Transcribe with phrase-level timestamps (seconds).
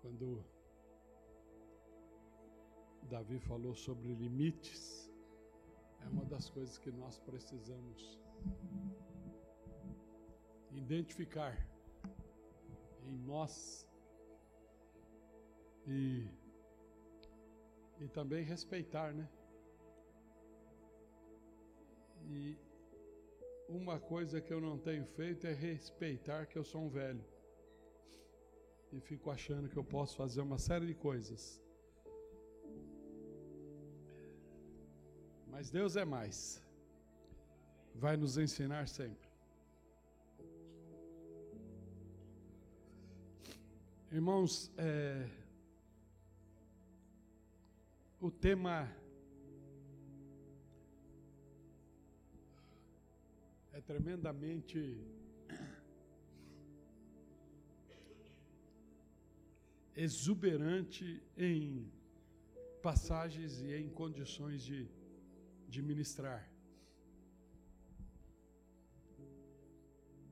[0.00, 0.42] Quando
[3.02, 5.10] Davi falou sobre limites,
[6.00, 8.18] é uma das coisas que nós precisamos
[10.72, 11.54] identificar
[13.04, 13.86] em nós
[15.86, 16.28] e,
[17.98, 19.28] e também respeitar, né?
[22.26, 22.56] E
[23.68, 27.24] uma coisa que eu não tenho feito é respeitar que eu sou um velho.
[28.92, 31.60] E fico achando que eu posso fazer uma série de coisas.
[35.46, 36.62] Mas Deus é mais.
[37.94, 39.28] Vai nos ensinar sempre.
[44.12, 45.28] Irmãos, é,
[48.20, 48.90] o tema
[53.72, 55.00] é tremendamente
[60.04, 61.92] exuberante em
[62.82, 64.88] passagens e em condições de,
[65.68, 66.42] de ministrar.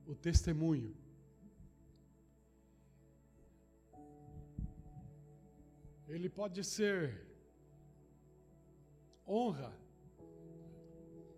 [0.07, 0.95] O testemunho.
[6.07, 6.99] Ele pode ser
[9.27, 9.71] honra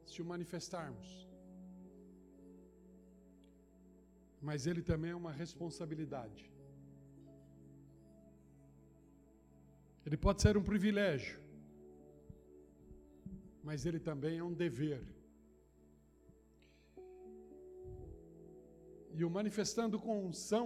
[0.05, 1.27] se o manifestarmos.
[4.41, 6.50] Mas ele também é uma responsabilidade.
[10.11, 11.39] Ele pode ser um privilégio,
[13.63, 15.01] mas ele também é um dever.
[19.13, 20.65] E o manifestando com unção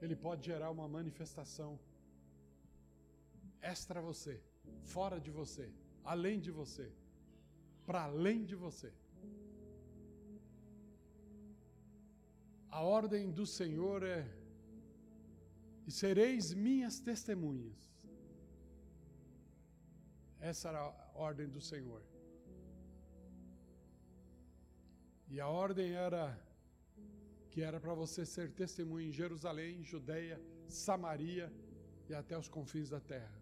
[0.00, 1.80] ele pode gerar uma manifestação
[3.60, 4.40] extra você,
[4.84, 5.68] fora de você,
[6.04, 6.92] além de você,
[7.84, 8.92] para além de você.
[12.70, 14.37] A ordem do Senhor é:
[15.88, 17.78] e sereis minhas testemunhas.
[20.38, 22.02] Essa era a ordem do Senhor.
[25.32, 26.24] E a ordem era
[27.50, 31.46] que era para você ser testemunho em Jerusalém, Judeia, Samaria
[32.08, 33.40] e até os confins da terra.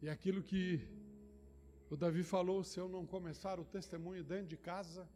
[0.00, 0.64] E aquilo que
[1.90, 5.06] o Davi falou, se eu não começar o testemunho dentro de casa,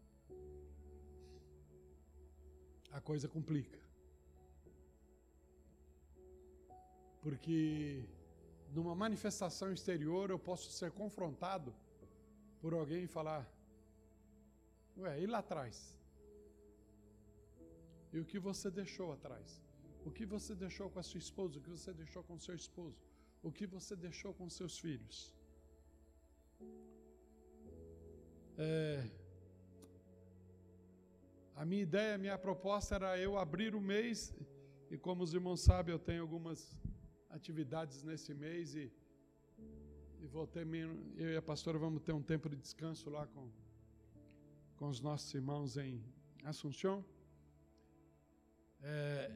[2.90, 3.82] a coisa complica.
[7.24, 8.04] Porque
[8.76, 11.74] numa manifestação exterior eu posso ser confrontado
[12.60, 13.42] por alguém e falar:
[14.98, 15.76] Ué, e lá atrás?
[18.12, 19.48] E o que você deixou atrás?
[20.04, 21.58] O que você deixou com a sua esposa?
[21.58, 23.02] O que você deixou com seu esposo?
[23.42, 25.16] O que você deixou com seus filhos?
[28.56, 29.10] É,
[31.56, 34.34] a minha ideia, a minha proposta era eu abrir o mês,
[34.90, 36.60] e como os irmãos sabem, eu tenho algumas
[37.34, 38.92] atividades nesse mês e,
[40.20, 40.66] e vou ter,
[41.16, 43.50] eu e a pastora vamos ter um tempo de descanso lá com,
[44.76, 46.02] com os nossos irmãos em
[46.44, 47.04] Assunção.
[48.82, 49.30] É,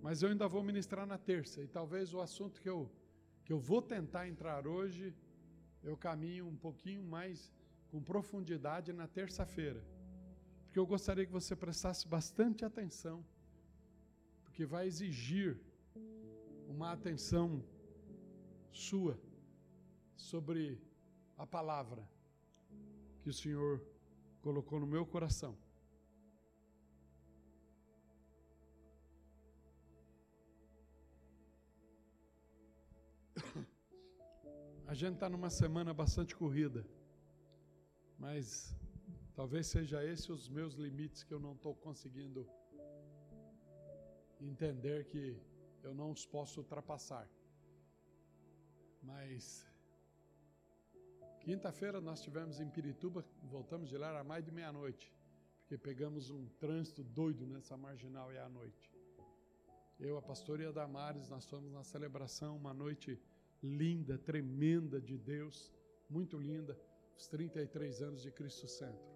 [0.00, 2.90] mas eu ainda vou ministrar na terça, e talvez o assunto que eu,
[3.44, 5.14] que eu vou tentar entrar hoje,
[5.82, 7.52] eu caminho um pouquinho mais
[7.90, 9.82] com profundidade na terça-feira.
[10.64, 13.24] Porque eu gostaria que você prestasse bastante atenção,
[14.42, 15.60] porque vai exigir
[16.68, 17.64] uma atenção
[18.72, 19.18] sua
[20.16, 20.80] sobre
[21.36, 22.08] a palavra
[23.22, 23.82] que o Senhor
[24.40, 25.56] colocou no meu coração.
[34.86, 36.86] A gente está numa semana bastante corrida,
[38.18, 38.74] mas
[39.34, 42.48] talvez seja esse os meus limites que eu não estou conseguindo
[44.40, 45.36] entender que
[45.86, 47.28] eu não os posso ultrapassar.
[49.02, 49.64] Mas
[51.40, 55.14] quinta-feira nós tivemos em Pirituba, voltamos de lá a mais de meia-noite,
[55.60, 58.92] porque pegamos um trânsito doido nessa marginal e à noite.
[59.98, 63.18] Eu, a pastora e a Damares, nós fomos na celebração, uma noite
[63.62, 65.72] linda, tremenda de Deus,
[66.10, 66.78] muito linda,
[67.16, 69.15] os 33 anos de Cristo Centro.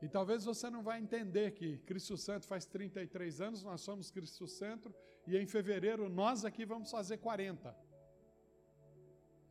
[0.00, 4.46] E talvez você não vai entender que Cristo Centro faz 33 anos, nós somos Cristo
[4.46, 4.94] Centro,
[5.26, 7.76] e em fevereiro nós aqui vamos fazer 40.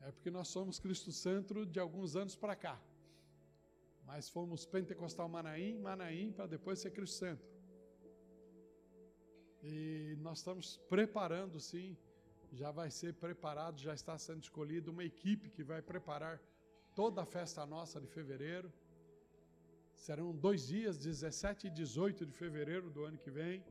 [0.01, 2.81] É porque nós somos Cristo Centro de alguns anos para cá.
[4.05, 7.45] Mas fomos Pentecostal Manaim, Manaim, para depois ser Cristo Centro.
[9.61, 11.97] E nós estamos preparando, sim,
[12.53, 16.41] já vai ser preparado, já está sendo escolhida uma equipe que vai preparar
[16.95, 18.71] toda a festa nossa de fevereiro.
[20.05, 23.65] Serão dois dias, 17 e 18 de fevereiro do ano que vem.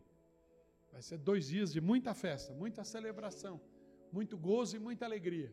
[0.93, 3.61] Vai ser dois dias de muita festa, muita celebração,
[4.13, 5.51] muito gozo e muita alegria.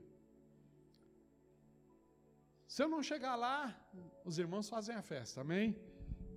[2.68, 3.58] Se eu não chegar lá,
[4.26, 5.78] os irmãos fazem a festa, amém?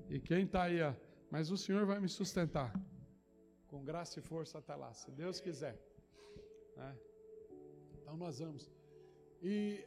[0.08, 0.92] E quem está aí, ó,
[1.30, 2.70] mas o Senhor vai me sustentar
[3.68, 5.76] com graça e força até lá, se Deus quiser.
[6.76, 6.96] Né?
[7.94, 8.70] Então nós vamos.
[9.42, 9.84] E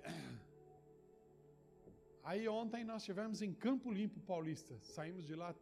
[2.29, 4.77] aí ontem nós tivemos em Campo Limpo Paulista.
[4.81, 5.55] Saímos de lá,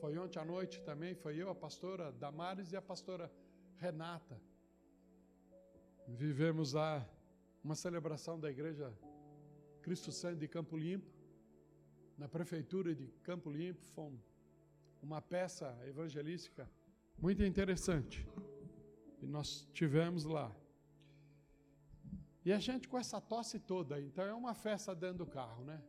[0.00, 3.30] foi ontem à noite também, foi eu, a pastora Damares e a pastora
[3.76, 4.40] Renata.
[6.06, 7.06] Vivemos lá
[7.62, 8.90] uma celebração da igreja
[9.82, 11.10] Cristo Santo de Campo Limpo,
[12.16, 14.10] na prefeitura de Campo Limpo, foi
[15.02, 16.66] uma peça evangelística
[17.18, 18.26] muito interessante.
[19.20, 20.50] E nós tivemos lá.
[22.46, 25.82] E a gente com essa tosse toda, então é uma festa dentro do carro, né?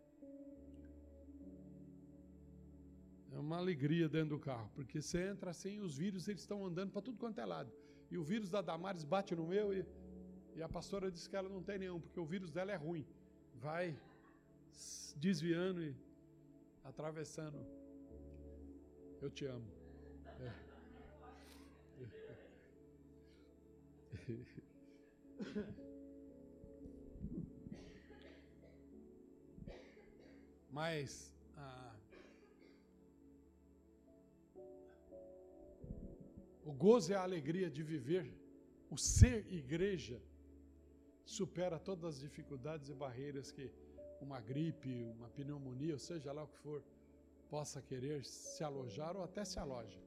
[3.31, 6.91] É uma alegria dentro do carro, porque você entra assim, os vírus eles estão andando
[6.91, 7.71] para tudo quanto é lado.
[8.09, 9.85] E o vírus da Damares bate no meu e,
[10.55, 13.05] e a pastora disse que ela não tem nenhum, porque o vírus dela é ruim.
[13.55, 13.95] Vai
[15.15, 15.95] desviando e
[16.83, 17.63] atravessando.
[19.21, 19.67] Eu te amo.
[20.39, 20.51] É.
[30.71, 31.33] Mas
[36.69, 38.25] o gozo e a alegria de viver,
[38.91, 40.21] o ser igreja,
[41.25, 43.71] supera todas as dificuldades e barreiras que
[44.21, 46.83] uma gripe, uma pneumonia, ou seja lá o que for,
[47.49, 49.99] possa querer se alojar ou até se aloja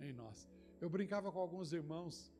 [0.00, 0.48] em nós.
[0.80, 2.32] Eu brincava com alguns irmãos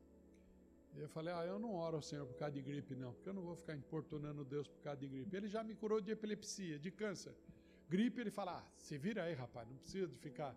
[0.97, 3.33] eu falei, ah, eu não oro ao Senhor por causa de gripe, não, porque eu
[3.33, 5.37] não vou ficar importunando Deus por causa de gripe.
[5.37, 7.33] Ele já me curou de epilepsia, de câncer.
[7.87, 10.53] Gripe, ele fala, ah, se vira aí, rapaz, não precisa de ficar.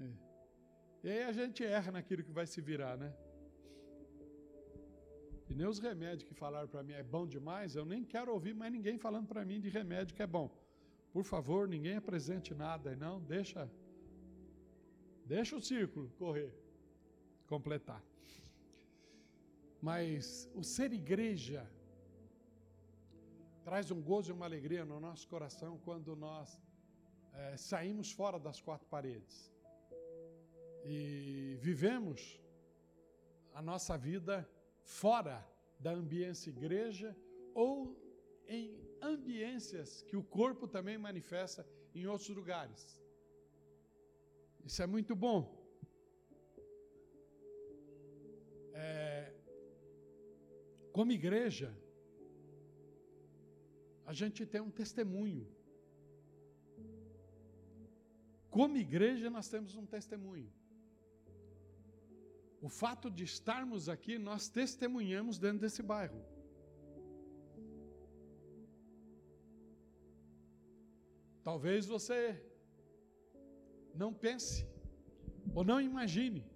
[0.00, 0.31] É.
[1.02, 3.12] E aí a gente erra naquilo que vai se virar, né?
[5.50, 8.54] E nem os remédios que falaram para mim é bom demais, eu nem quero ouvir
[8.54, 10.48] mais ninguém falando para mim de remédio que é bom.
[11.12, 13.68] Por favor, ninguém apresente nada, não, deixa,
[15.26, 16.54] deixa o círculo correr,
[17.46, 18.02] completar.
[19.80, 21.68] Mas o ser igreja
[23.64, 26.58] traz um gozo e uma alegria no nosso coração quando nós
[27.34, 29.51] é, saímos fora das quatro paredes
[30.84, 32.40] e vivemos
[33.54, 34.48] a nossa vida
[34.82, 35.46] fora
[35.78, 37.16] da ambiência igreja
[37.54, 37.96] ou
[38.46, 43.00] em ambiências que o corpo também manifesta em outros lugares.
[44.64, 45.60] Isso é muito bom.
[48.74, 49.32] É,
[50.92, 51.76] como igreja,
[54.06, 55.46] a gente tem um testemunho.
[58.50, 60.52] Como igreja, nós temos um testemunho.
[62.66, 66.24] O fato de estarmos aqui, nós testemunhamos dentro desse bairro.
[71.42, 72.40] Talvez você
[73.92, 74.64] não pense
[75.52, 76.46] ou não imagine,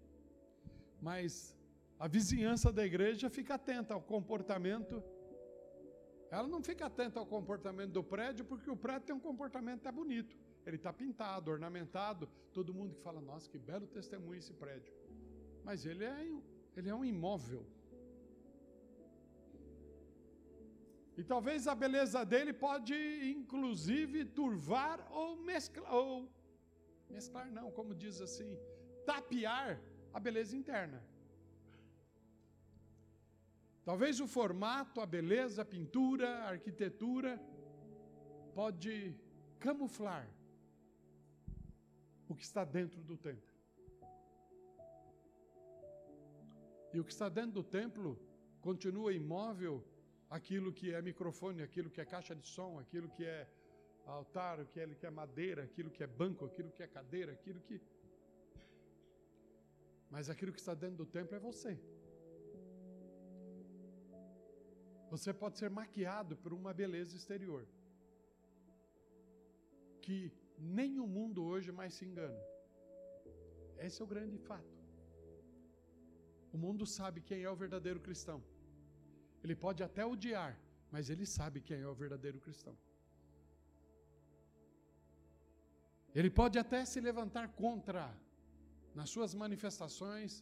[1.02, 1.56] mas
[1.98, 5.02] a vizinhança da igreja fica atenta ao comportamento.
[6.30, 9.90] Ela não fica atenta ao comportamento do prédio, porque o prédio tem um comportamento tá
[9.90, 10.36] bonito.
[10.64, 12.28] Ele está pintado, ornamentado.
[12.52, 14.92] Todo mundo que fala, nossa, que belo testemunho esse prédio.
[15.66, 16.16] Mas ele é,
[16.76, 17.66] ele é um imóvel.
[21.18, 22.94] E talvez a beleza dele pode,
[23.36, 26.30] inclusive, turvar ou mesclar, ou
[27.10, 28.50] mesclar não, como diz assim,
[29.04, 29.80] tapear
[30.14, 31.02] a beleza interna.
[33.84, 37.32] Talvez o formato, a beleza, a pintura, a arquitetura
[38.54, 38.94] pode
[39.58, 40.28] camuflar
[42.28, 43.45] o que está dentro do templo.
[46.96, 48.10] E o que está dentro do templo
[48.66, 49.74] continua imóvel
[50.36, 53.40] aquilo que é microfone, aquilo que é caixa de som, aquilo que é
[54.06, 57.78] altar, aquilo que é madeira, aquilo que é banco, aquilo que é cadeira, aquilo que.
[60.14, 61.72] Mas aquilo que está dentro do templo é você.
[65.10, 67.66] Você pode ser maquiado por uma beleza exterior.
[70.00, 72.42] Que nem o mundo hoje mais se engana.
[73.86, 74.75] Esse é o grande fato.
[76.56, 78.38] O mundo sabe quem é o verdadeiro cristão.
[79.44, 80.52] Ele pode até odiar,
[80.94, 82.74] mas ele sabe quem é o verdadeiro cristão.
[86.18, 88.04] Ele pode até se levantar contra
[88.98, 90.32] nas suas manifestações,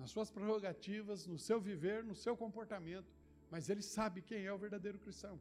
[0.00, 3.10] nas suas prerrogativas, no seu viver, no seu comportamento,
[3.52, 5.36] mas ele sabe quem é o verdadeiro cristão.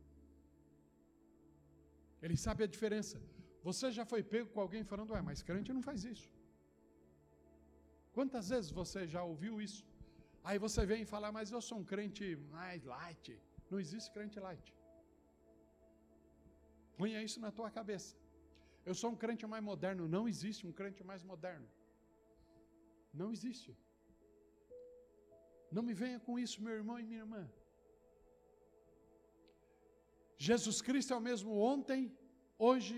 [2.23, 3.17] Ele sabe a diferença.
[3.69, 6.27] Você já foi pego com alguém falando, ué, mas crente não faz isso.
[8.17, 9.83] Quantas vezes você já ouviu isso?
[10.43, 13.39] Aí você vem e fala, mas eu sou um crente mais light.
[13.69, 14.73] Não existe crente light.
[16.97, 18.15] Ponha isso na tua cabeça.
[18.85, 20.07] Eu sou um crente mais moderno.
[20.07, 21.67] Não existe um crente mais moderno.
[23.13, 23.71] Não existe.
[25.71, 27.43] Não me venha com isso, meu irmão e minha irmã.
[30.47, 32.01] Jesus Cristo é o mesmo ontem,
[32.57, 32.97] hoje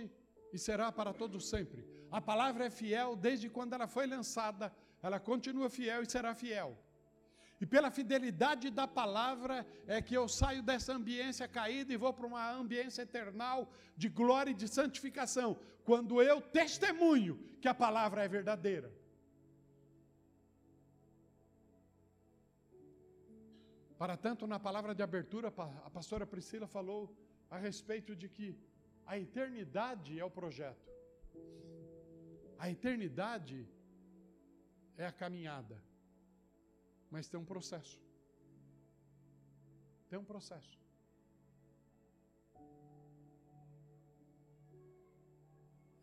[0.53, 1.81] e será para todos sempre.
[2.11, 4.71] A palavra é fiel desde quando ela foi lançada,
[5.01, 6.77] ela continua fiel e será fiel.
[7.61, 12.25] E pela fidelidade da palavra é que eu saio dessa ambiência caída e vou para
[12.25, 18.27] uma ambiência eternal de glória e de santificação, quando eu testemunho que a palavra é
[18.27, 18.91] verdadeira.
[23.95, 25.49] Para tanto, na palavra de abertura,
[25.85, 27.15] a pastora Priscila falou
[27.47, 28.57] a respeito de que
[29.05, 30.89] a eternidade é o projeto.
[32.57, 33.69] A eternidade
[34.97, 35.90] é a caminhada.
[37.11, 37.99] Mas tem um processo.
[40.09, 40.79] Tem um processo.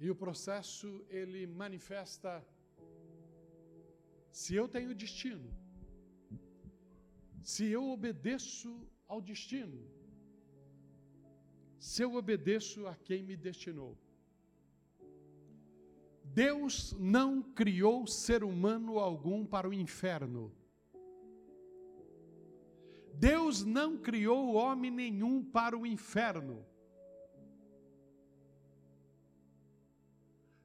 [0.00, 2.46] E o processo ele manifesta
[4.30, 5.50] se eu tenho destino,
[7.42, 8.70] se eu obedeço
[9.08, 9.80] ao destino,
[11.80, 13.96] se eu obedeço a quem me destinou.
[16.22, 20.52] Deus não criou ser humano algum para o inferno.
[23.18, 26.64] Deus não criou homem nenhum para o inferno.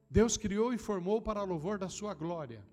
[0.09, 2.63] Deus criou e formou para louvor da sua glória.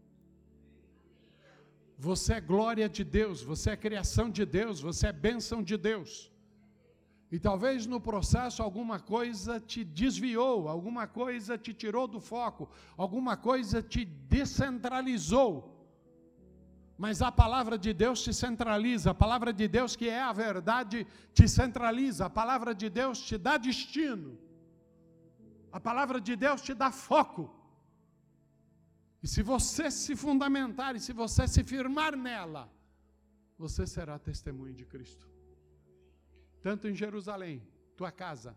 [1.97, 6.31] Você é glória de Deus, você é criação de Deus, você é bênção de Deus.
[7.33, 13.37] E talvez no processo alguma coisa te desviou, alguma coisa te tirou do foco, alguma
[13.37, 15.80] coisa te descentralizou.
[17.05, 21.07] Mas a palavra de Deus te centraliza, a palavra de Deus, que é a verdade,
[21.33, 24.39] te centraliza, a palavra de Deus te dá destino,
[25.73, 27.45] a palavra de Deus te dá foco.
[29.23, 32.71] E se você se fundamentar e se você se firmar nela,
[33.57, 35.27] você será testemunho de Cristo.
[36.61, 37.67] Tanto em Jerusalém,
[37.97, 38.55] tua casa,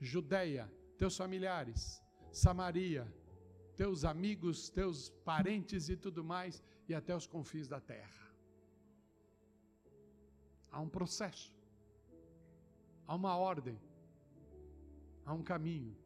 [0.00, 2.02] Judeia, teus familiares,
[2.32, 3.06] Samaria,
[3.76, 8.24] teus amigos, teus parentes e tudo mais, e até os confins da terra.
[10.70, 11.54] Há um processo,
[13.06, 13.78] há uma ordem,
[15.24, 15.96] há um caminho,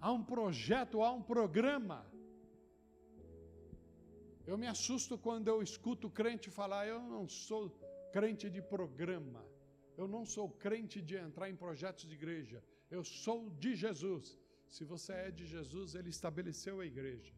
[0.00, 1.98] há um projeto, há um programa.
[4.46, 7.62] Eu me assusto quando eu escuto crente falar: eu não sou
[8.12, 9.44] crente de programa,
[10.00, 14.38] eu não sou crente de entrar em projetos de igreja, eu sou de Jesus.
[14.66, 17.35] Se você é de Jesus, ele estabeleceu a igreja.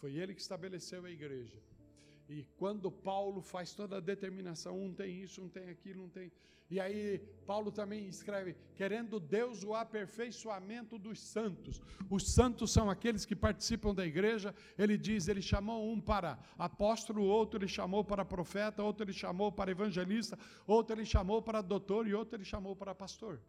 [0.00, 1.58] Foi ele que estabeleceu a igreja.
[2.28, 6.30] E quando Paulo faz toda a determinação, um tem isso, um tem aquilo, um tem.
[6.70, 11.80] E aí Paulo também escreve: querendo Deus o aperfeiçoamento dos santos.
[12.10, 14.54] Os santos são aqueles que participam da igreja.
[14.76, 19.50] Ele diz: ele chamou um para apóstolo, outro ele chamou para profeta, outro ele chamou
[19.50, 23.40] para evangelista, outro ele chamou para doutor e outro ele chamou para pastor.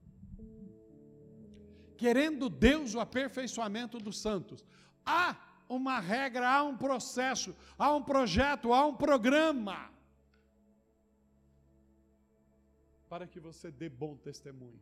[1.98, 4.66] Querendo Deus o aperfeiçoamento dos santos.
[5.06, 9.78] Há uma regra, há um processo, há um projeto, há um programa
[13.08, 14.82] para que você dê bom testemunho.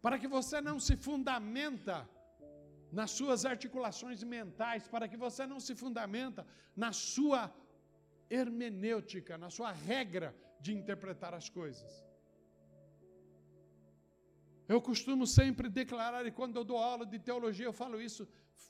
[0.00, 2.08] Para que você não se fundamenta
[2.90, 7.52] nas suas articulações mentais, para que você não se fundamenta na sua
[8.28, 12.04] hermenêutica, na sua regra de interpretar as coisas.
[14.68, 18.26] Eu costumo sempre declarar, e quando eu dou aula de teologia, eu falo isso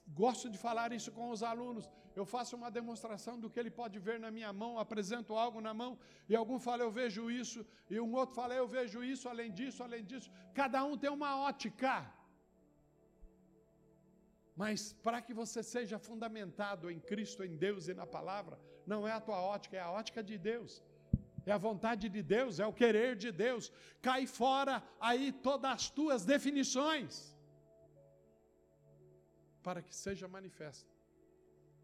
[0.07, 1.89] gosto de falar isso com os alunos.
[2.15, 5.73] Eu faço uma demonstração do que ele pode ver na minha mão, apresento algo na
[5.73, 9.51] mão, e algum fala, eu vejo isso, e um outro fala, eu vejo isso, além
[9.51, 10.31] disso, além disso.
[10.53, 11.95] Cada um tem uma ótica.
[14.55, 19.13] Mas para que você seja fundamentado em Cristo, em Deus e na palavra, não é
[19.13, 20.83] a tua ótica, é a ótica de Deus.
[21.47, 23.73] É a vontade de Deus, é o querer de Deus.
[24.01, 27.32] Cai fora aí todas as tuas definições
[29.63, 30.91] para que seja manifesto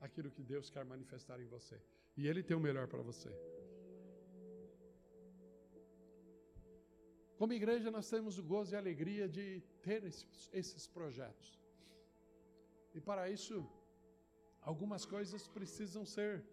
[0.00, 1.80] aquilo que Deus quer manifestar em você.
[2.16, 3.30] E Ele tem o melhor para você.
[7.38, 11.48] Como igreja, nós temos o gozo e a alegria de ter esses, esses projetos.
[12.96, 13.56] E para isso,
[14.60, 16.44] algumas coisas precisam ser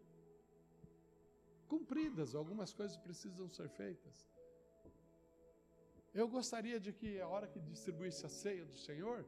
[1.67, 4.29] cumpridas, algumas coisas precisam ser feitas.
[6.13, 9.25] Eu gostaria de que, a hora que distribuísse a ceia do Senhor,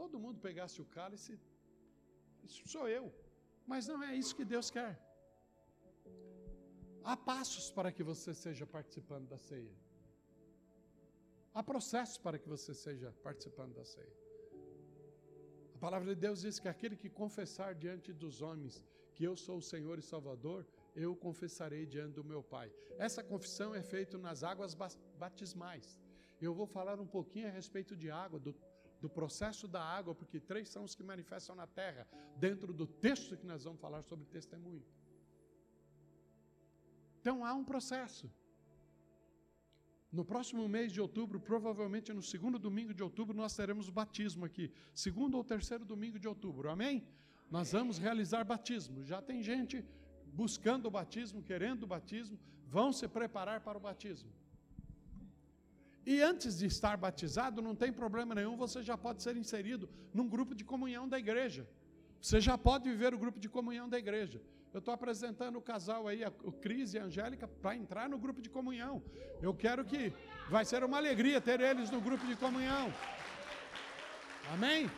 [0.00, 1.34] todo mundo pegasse o cálice
[2.46, 3.04] Isso sou eu.
[3.70, 4.92] Mas não é isso que Deus quer.
[7.10, 9.74] Há passos para que você seja participando da ceia.
[11.58, 14.16] Há processos para que você seja participando da ceia.
[15.76, 18.76] A palavra de Deus diz que aquele que confessar diante dos homens
[19.14, 20.60] que eu sou o Senhor e Salvador,
[21.04, 22.68] eu confessarei diante do meu Pai.
[23.06, 24.76] Essa confissão é feita nas águas
[25.22, 25.86] batismais.
[26.40, 28.54] Eu vou falar um pouquinho a respeito de água, do,
[29.00, 33.36] do processo da água, porque três são os que manifestam na terra, dentro do texto
[33.36, 34.84] que nós vamos falar sobre testemunho.
[37.20, 38.30] Então há um processo.
[40.10, 44.72] No próximo mês de outubro, provavelmente no segundo domingo de outubro, nós teremos batismo aqui.
[44.94, 47.06] Segundo ou terceiro domingo de outubro, amém?
[47.50, 49.04] Nós vamos realizar batismo.
[49.04, 49.84] Já tem gente
[50.32, 54.30] buscando o batismo, querendo o batismo, vão se preparar para o batismo.
[56.10, 60.26] E antes de estar batizado, não tem problema nenhum, você já pode ser inserido num
[60.26, 61.68] grupo de comunhão da igreja.
[62.18, 64.40] Você já pode viver o grupo de comunhão da igreja.
[64.72, 68.40] Eu estou apresentando o casal aí, o Cris e a Angélica, para entrar no grupo
[68.40, 69.02] de comunhão.
[69.42, 70.10] Eu quero que
[70.48, 72.90] vai ser uma alegria ter eles no grupo de comunhão.
[74.54, 74.90] Amém?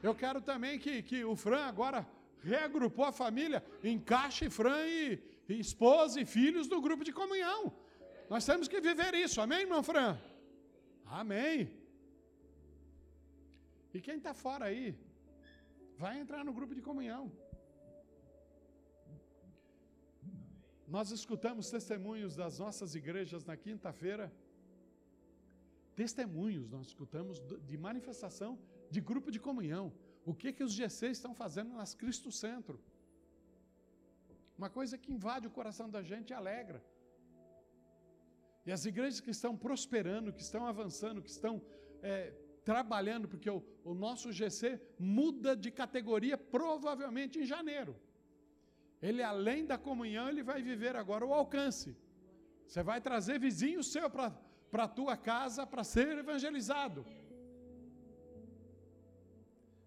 [0.00, 2.06] Eu quero também que, que o Fran agora
[2.40, 7.74] reagrupou a família, encaixe Fran e, e esposa e filhos no grupo de comunhão.
[8.28, 10.18] Nós temos que viver isso, amém, irmão Fran?
[11.06, 11.70] Amém.
[13.94, 14.94] E quem está fora aí,
[15.96, 17.32] vai entrar no grupo de comunhão.
[20.86, 24.32] Nós escutamos testemunhos das nossas igrejas na quinta-feira.
[25.94, 28.58] Testemunhos nós escutamos de manifestação
[28.90, 29.92] de grupo de comunhão.
[30.24, 32.80] O que que os GC estão fazendo nas Cristo Centro?
[34.56, 36.82] Uma coisa que invade o coração da gente e alegra.
[38.68, 41.54] E as igrejas que estão prosperando, que estão avançando, que estão
[42.02, 47.96] é, trabalhando, porque o, o nosso GC muda de categoria provavelmente em janeiro.
[49.00, 51.96] Ele, além da comunhão, ele vai viver agora o alcance.
[52.66, 57.06] Você vai trazer vizinho seu para a tua casa para ser evangelizado.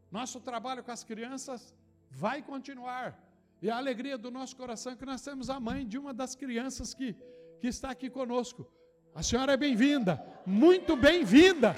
[0.09, 1.71] Nosso trabalho com as crianças
[2.09, 3.09] vai continuar.
[3.61, 6.33] E a alegria do nosso coração é que nós temos a mãe de uma das
[6.33, 7.15] crianças que,
[7.59, 8.80] que está aqui conosco.
[9.13, 10.13] A senhora é bem-vinda,
[10.45, 11.75] muito bem-vinda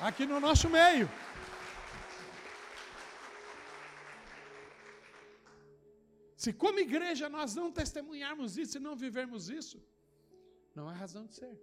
[0.00, 1.08] aqui no nosso meio.
[6.36, 9.80] Se como igreja nós não testemunharmos isso e não vivermos isso,
[10.74, 11.56] não há razão de ser.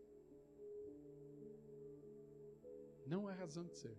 [3.06, 3.98] Não há razão de ser.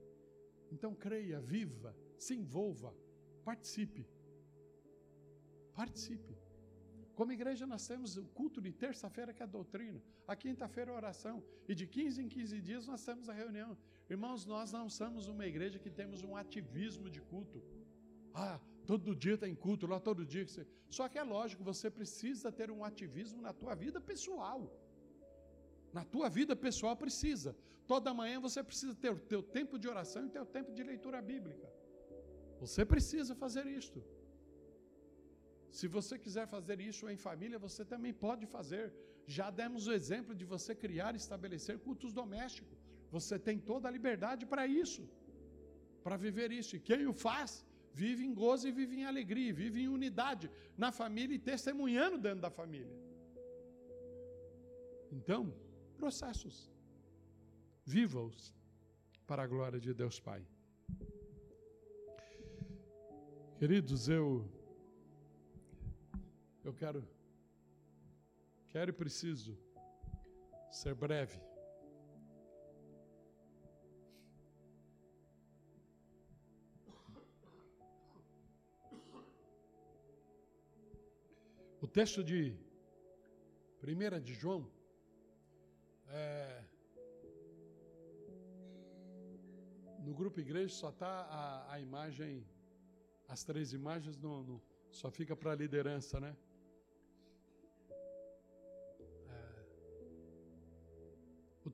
[0.71, 2.95] Então creia, viva, se envolva,
[3.45, 4.07] participe.
[5.75, 6.40] Participe.
[7.21, 10.95] Como igreja, nós temos o culto de terça-feira, que é a doutrina, a quinta-feira, a
[11.03, 11.37] oração,
[11.69, 13.73] e de 15 em 15 dias nós temos a reunião.
[14.09, 17.63] Irmãos, nós não somos uma igreja que temos um ativismo de culto.
[18.33, 18.59] Ah,
[18.91, 20.45] Todo dia tem culto lá, todo dia.
[20.89, 24.61] Só que é lógico, você precisa ter um ativismo na tua vida pessoal.
[25.93, 27.57] Na tua vida pessoal precisa.
[27.87, 30.83] Toda manhã você precisa ter o teu tempo de oração e o teu tempo de
[30.83, 31.69] leitura bíblica.
[32.59, 34.03] Você precisa fazer isto.
[35.79, 38.85] Se você quiser fazer isso em família, você também pode fazer.
[39.37, 42.79] Já demos o exemplo de você criar e estabelecer cultos domésticos.
[43.17, 45.03] Você tem toda a liberdade para isso,
[46.05, 46.75] para viver isso.
[46.77, 47.65] E quem o faz,
[48.03, 52.43] vive em gozo e vive em alegria, vive em unidade na família e testemunhando dentro
[52.47, 52.97] da família.
[55.19, 55.43] Então,
[55.97, 56.57] processos.
[57.85, 58.55] Viva-os
[59.27, 60.43] para a glória de Deus Pai.
[63.59, 64.27] Queridos, eu
[66.65, 67.03] eu quero
[68.69, 69.59] quero e preciso
[70.71, 71.41] ser breve.
[81.81, 82.55] O texto de
[83.83, 84.71] 1 de João,
[86.09, 86.63] é,
[89.99, 92.47] no grupo igreja só está a, a, imagem,
[93.27, 96.37] as três imagens no, no só fica para a liderança, né?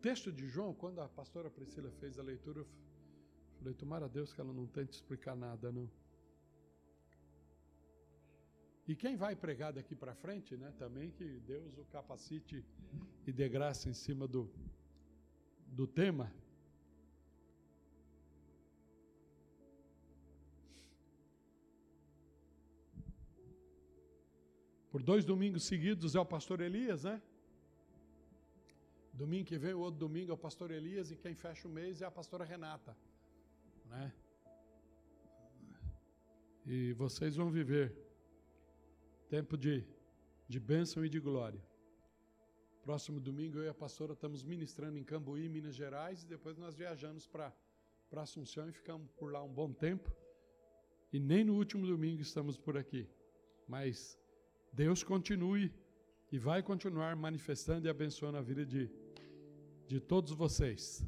[0.06, 2.66] Texto de João, quando a pastora Priscila fez a leitura, eu
[3.58, 5.90] falei, tomara a Deus que ela não tente explicar nada, não.
[8.86, 12.64] E quem vai pregar daqui para frente, né, também que Deus o capacite
[13.26, 14.48] e dê graça em cima do,
[15.78, 16.32] do tema.
[24.92, 27.20] Por dois domingos seguidos é o pastor Elias, né?
[29.22, 32.02] Domingo que vem, o outro domingo é o pastor Elias e quem fecha o mês
[32.02, 32.94] é a pastora Renata,
[33.92, 34.12] né?
[36.66, 37.96] E vocês vão viver
[39.30, 39.74] tempo de,
[40.46, 41.62] de bênção e de glória.
[42.82, 46.74] Próximo domingo eu e a pastora estamos ministrando em Cambuí, Minas Gerais, e depois nós
[46.74, 47.54] viajamos para
[48.26, 50.12] Assunção e ficamos por lá um bom tempo.
[51.10, 53.08] E nem no último domingo estamos por aqui.
[53.66, 54.18] Mas
[54.72, 55.72] Deus continue
[56.30, 58.90] e vai continuar manifestando e abençoando a vida de,
[59.86, 61.04] de todos vocês.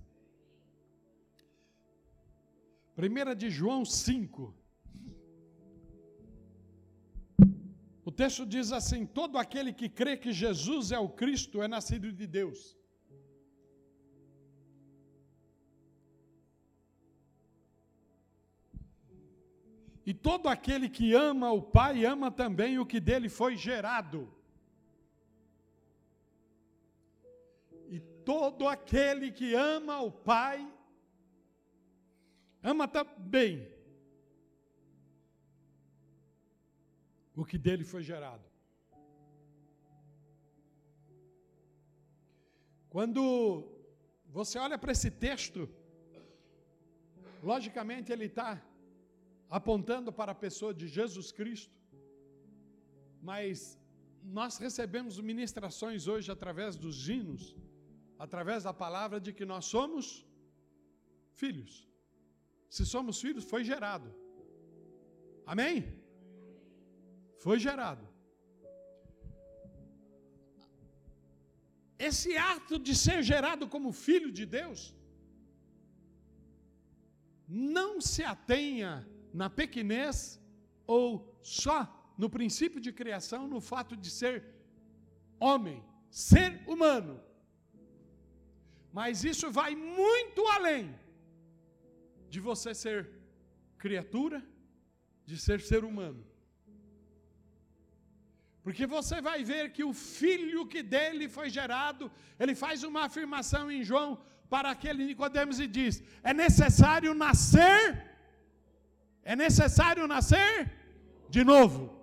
[2.96, 4.54] 1 de João 5.
[8.04, 12.12] O texto diz assim: Todo aquele que crê que Jesus é o Cristo é nascido
[12.12, 12.76] de Deus.
[20.06, 24.37] E todo aquele que ama o Pai ama também o que dele foi gerado.
[28.30, 30.58] Todo aquele que ama o Pai
[32.70, 33.52] ama também
[37.40, 38.46] o que dele foi gerado.
[42.94, 43.22] Quando
[44.38, 45.60] você olha para esse texto,
[47.50, 48.50] logicamente ele está
[49.58, 51.76] apontando para a pessoa de Jesus Cristo,
[53.30, 53.78] mas
[54.38, 57.56] nós recebemos ministrações hoje através dos hinos,
[58.18, 60.26] através da palavra de que nós somos
[61.34, 61.88] filhos.
[62.68, 64.08] Se somos filhos, foi gerado.
[65.46, 65.76] Amém?
[67.38, 68.06] Foi gerado.
[71.98, 74.94] Esse ato de ser gerado como filho de Deus
[77.48, 80.40] não se atenha na pequenez
[80.86, 81.06] ou
[81.42, 81.78] só
[82.16, 84.44] no princípio de criação, no fato de ser
[85.40, 87.20] homem, ser humano.
[88.92, 90.94] Mas isso vai muito além
[92.28, 93.08] de você ser
[93.76, 94.42] criatura,
[95.24, 96.26] de ser ser humano.
[98.62, 103.70] Porque você vai ver que o filho que dele foi gerado, ele faz uma afirmação
[103.70, 104.20] em João
[104.50, 108.08] para aquele Nicodemos e diz: é necessário nascer
[109.32, 110.72] é necessário nascer
[111.28, 111.97] de novo.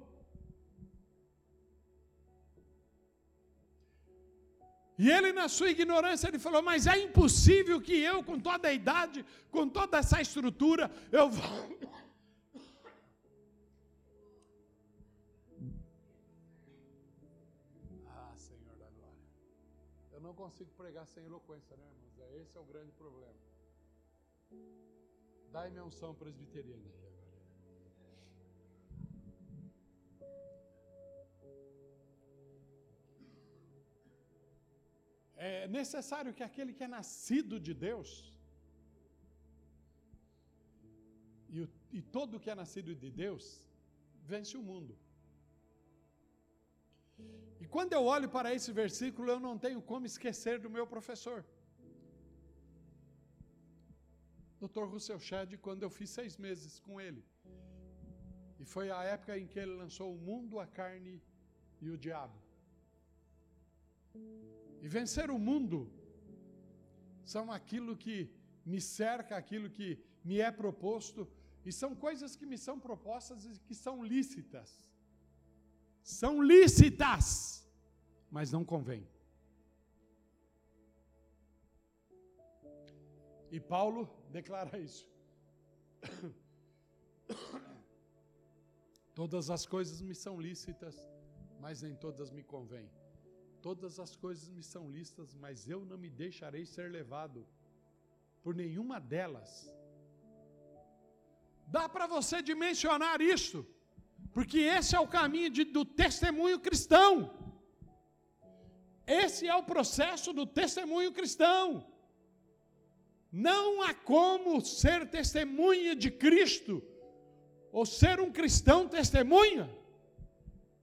[4.97, 8.73] E ele, na sua ignorância, ele falou: Mas é impossível que eu, com toda a
[8.73, 11.43] idade, com toda essa estrutura, eu vou.
[18.08, 19.19] Ah, Senhor da glória.
[20.13, 22.41] Eu não consigo pregar sem eloquência, né, irmãos?
[22.41, 23.34] Esse é o grande problema.
[25.51, 27.04] Dai-me a unção presbiteriana.
[35.45, 38.10] É necessário que aquele que é nascido de Deus,
[41.55, 43.43] e, o, e todo que é nascido de Deus,
[44.31, 44.93] vence o mundo.
[47.62, 51.39] E quando eu olho para esse versículo, eu não tenho como esquecer do meu professor.
[54.63, 54.86] Dr.
[54.93, 57.23] Russell Shedd, quando eu fiz seis meses com ele.
[58.60, 61.15] E foi a época em que ele lançou O Mundo, a Carne
[61.81, 62.38] e o Diabo.
[64.85, 65.91] E vencer o mundo
[67.33, 68.29] são aquilo que
[68.63, 71.27] me cerca, aquilo que me é proposto,
[71.65, 74.87] e são coisas que me são propostas e que são lícitas.
[76.03, 77.67] São lícitas,
[78.29, 79.07] mas não convém.
[83.49, 85.09] E Paulo declara isso.
[89.15, 90.95] Todas as coisas me são lícitas,
[91.59, 92.87] mas nem todas me convêm.
[93.67, 97.39] Todas as coisas me são listas, mas eu não me deixarei ser levado
[98.43, 99.51] por nenhuma delas.
[101.75, 103.60] Dá para você dimensionar isso,
[104.36, 107.10] porque esse é o caminho de, do testemunho cristão.
[109.23, 111.63] Esse é o processo do testemunho cristão.
[113.32, 116.84] Não há como ser testemunha de Cristo,
[117.71, 119.65] ou ser um cristão testemunha,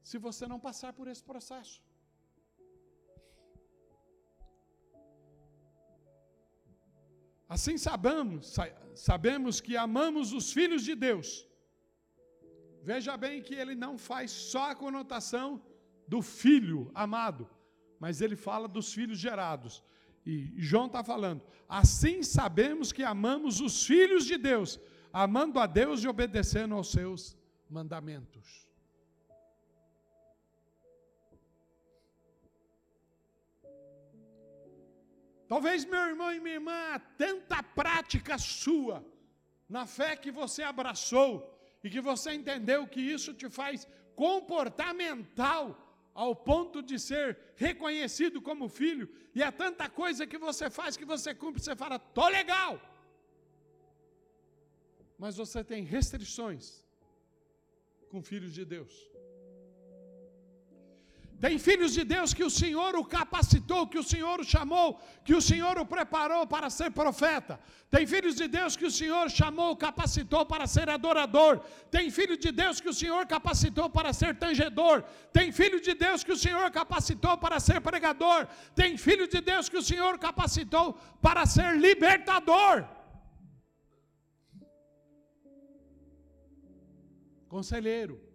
[0.03, 1.81] se você não passar por esse processo.
[7.55, 8.57] Assim sabemos,
[8.95, 11.47] sabemos que amamos os filhos de Deus.
[12.83, 15.61] Veja bem que ele não faz só a conotação
[16.09, 17.47] do filho amado,
[18.01, 19.85] mas ele fala dos filhos gerados.
[20.25, 24.81] E João está falando: assim sabemos que amamos os filhos de Deus,
[25.13, 27.37] amando a Deus e obedecendo aos seus
[27.69, 28.67] mandamentos.
[35.53, 39.05] Talvez, meu irmão e minha irmã, tanta prática sua,
[39.69, 41.31] na fé que você abraçou,
[41.85, 43.87] e que você entendeu que isso te faz
[44.17, 45.63] comportamental
[46.15, 51.05] ao ponto de ser reconhecido como filho, e é tanta coisa que você faz que
[51.05, 52.81] você cumpre, você fala, tô legal.
[55.19, 56.83] Mas você tem restrições
[58.09, 59.12] com filhos de Deus.
[61.45, 64.89] Tem filhos de Deus que o Senhor o capacitou, que o Senhor o chamou,
[65.25, 67.55] que o Senhor o preparou para ser profeta.
[67.95, 71.59] Tem filhos de Deus que o Senhor chamou, capacitou para ser adorador.
[71.97, 75.03] Tem filho de Deus que o Senhor capacitou para ser tangedor.
[75.33, 78.47] Tem filho de Deus que o Senhor capacitou para ser pregador.
[78.81, 80.87] Tem filho de Deus que o Senhor capacitou
[81.21, 82.85] para ser libertador.
[87.49, 88.32] Conselheiro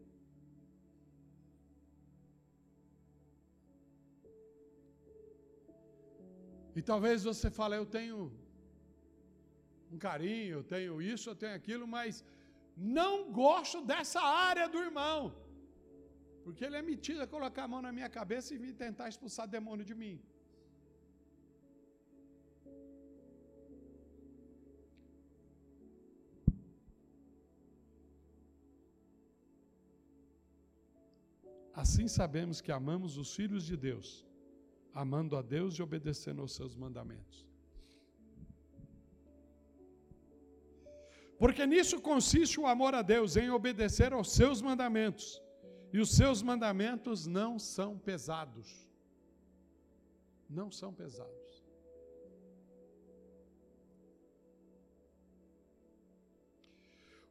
[6.78, 8.18] E talvez você fale, eu tenho
[9.94, 12.24] um carinho, eu tenho isso, eu tenho aquilo, mas
[12.98, 13.14] não
[13.44, 15.20] gosto dessa área do irmão.
[16.44, 19.48] Porque ele é metido a colocar a mão na minha cabeça e vir tentar expulsar
[19.48, 20.16] demônio de mim.
[31.84, 34.27] Assim sabemos que amamos os filhos de Deus
[35.04, 37.38] amando a Deus e obedecendo aos seus mandamentos.
[41.42, 45.26] Porque nisso consiste o amor a Deus, em obedecer aos seus mandamentos.
[45.94, 48.68] E os seus mandamentos não são pesados.
[50.50, 51.48] Não são pesados.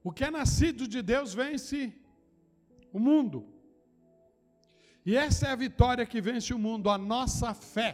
[0.04, 1.78] O que é nascido de Deus vence
[2.92, 3.38] o mundo.
[5.08, 7.92] E essa é a vitória que vence o mundo, a nossa fé.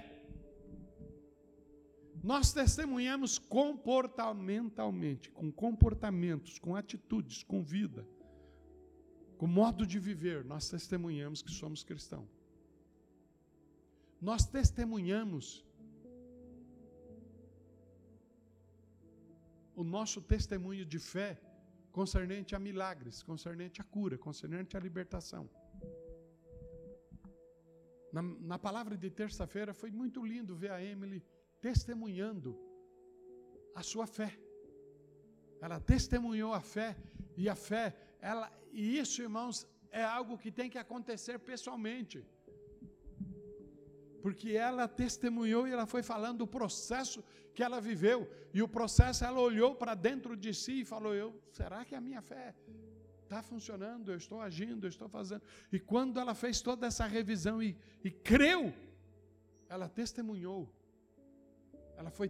[2.22, 8.08] Nós testemunhamos comportamentalmente, com comportamentos, com atitudes, com vida,
[9.36, 12.30] com modo de viver, nós testemunhamos que somos cristãos.
[14.18, 15.66] Nós testemunhamos
[19.74, 21.38] o nosso testemunho de fé
[21.90, 25.50] concernente a milagres, concernente a cura, concernente a libertação.
[28.12, 31.24] Na, na palavra de terça-feira foi muito lindo ver a Emily
[31.60, 32.50] testemunhando
[33.74, 34.30] a sua fé.
[35.60, 36.96] Ela testemunhou a fé
[37.36, 42.26] e a fé, ela, e isso, irmãos, é algo que tem que acontecer pessoalmente.
[44.20, 49.24] Porque ela testemunhou e ela foi falando do processo que ela viveu, e o processo
[49.24, 52.54] ela olhou para dentro de si e falou: "Eu, será que a minha fé
[53.32, 55.42] está funcionando, eu estou agindo, eu estou fazendo.
[55.72, 58.72] E quando ela fez toda essa revisão e, e creu,
[59.68, 60.70] ela testemunhou.
[61.96, 62.28] Ela foi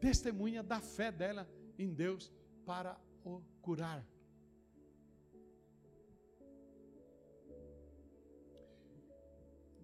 [0.00, 1.46] testemunha da fé dela
[1.78, 2.32] em Deus
[2.64, 4.02] para o curar.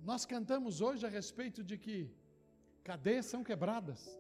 [0.02, 2.10] Nós cantamos hoje a respeito de que
[2.82, 4.18] cadeias são quebradas.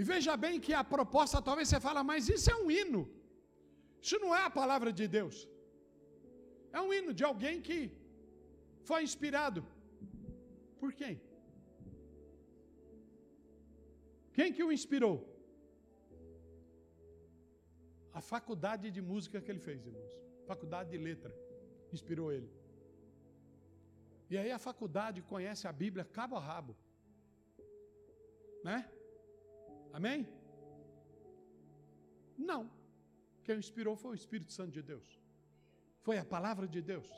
[0.00, 3.00] E veja bem que a proposta, talvez você fala, mas isso é um hino.
[4.04, 5.36] Isso não é a palavra de Deus.
[6.76, 7.78] É um hino de alguém que
[8.88, 9.60] foi inspirado.
[10.80, 11.14] Por quem?
[14.36, 15.16] Quem que o inspirou?
[18.18, 20.14] A faculdade de música que ele fez, irmãos.
[20.52, 21.32] Faculdade de letra.
[21.96, 22.50] Inspirou ele.
[24.30, 26.76] E aí a faculdade conhece a Bíblia cabo a rabo.
[28.68, 28.78] Né?
[29.98, 30.20] Amém?
[32.50, 32.60] Não.
[33.44, 35.06] Quem inspirou foi o Espírito Santo de Deus.
[36.06, 37.08] Foi a palavra de Deus.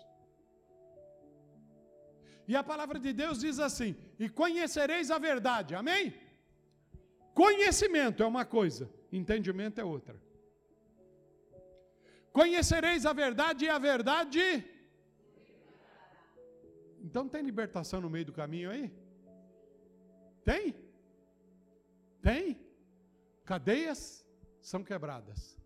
[2.51, 5.75] E a palavra de Deus diz assim: E conhecereis a verdade.
[5.81, 6.05] Amém?
[7.43, 8.85] Conhecimento é uma coisa,
[9.21, 10.17] entendimento é outra.
[12.41, 14.43] Conhecereis a verdade e a verdade.
[17.07, 18.85] Então tem libertação no meio do caminho aí?
[20.51, 20.65] Tem?
[22.29, 22.70] Tem?
[23.51, 24.01] Cadeias
[24.61, 25.59] são quebradas.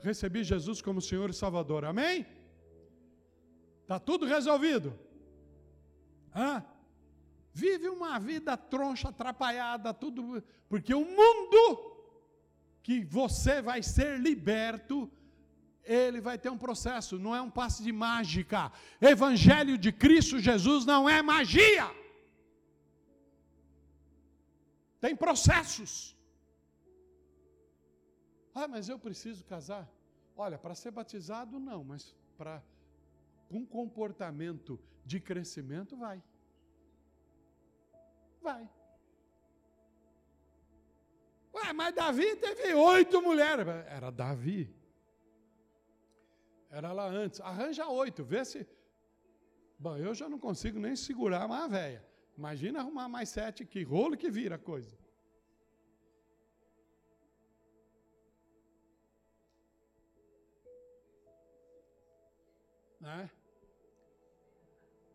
[0.00, 1.84] Recebi Jesus como Senhor e Salvador.
[1.84, 2.26] Amém?
[3.82, 4.98] Está tudo resolvido.
[6.34, 6.64] Hã?
[7.52, 10.42] Vive uma vida troncha, atrapalhada, tudo.
[10.70, 11.62] Porque o mundo
[12.82, 14.96] que você vai ser liberto,
[15.84, 18.72] ele vai ter um processo, não é um passe de mágica.
[19.02, 22.03] Evangelho de Cristo Jesus não é magia.
[25.04, 26.16] Tem processos.
[28.54, 29.86] Ah, mas eu preciso casar.
[30.34, 32.62] Olha, para ser batizado, não, mas para
[33.50, 36.22] um comportamento de crescimento, vai.
[38.40, 38.66] Vai.
[41.52, 43.66] Ué, mas Davi teve oito mulheres.
[43.86, 44.74] Era Davi.
[46.70, 47.42] Era lá antes.
[47.42, 48.66] Arranja oito, vê se.
[49.78, 52.13] Bom, eu já não consigo nem segurar uma velha.
[52.36, 54.96] Imagina arrumar mais sete, que rolo que vira a coisa.
[63.00, 63.30] Né?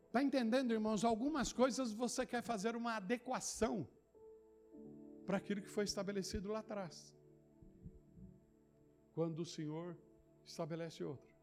[0.07, 1.03] Está entendendo, irmãos?
[1.03, 3.87] Algumas coisas você quer fazer uma adequação
[5.25, 7.13] para aquilo que foi estabelecido lá atrás.
[9.13, 9.97] Quando o Senhor
[10.45, 11.35] estabelece outro.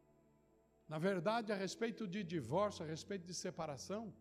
[0.87, 4.13] Na verdade, a respeito de divórcio, a respeito de separação,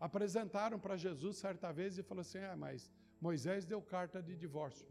[0.00, 4.86] apresentaram para Jesus certa vez e falou assim: Ah, mas Moisés deu carta de divórcio.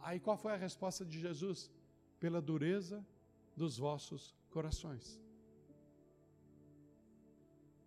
[0.00, 1.70] Aí qual foi a resposta de Jesus?
[2.18, 3.04] Pela dureza
[3.56, 5.20] dos vossos corações.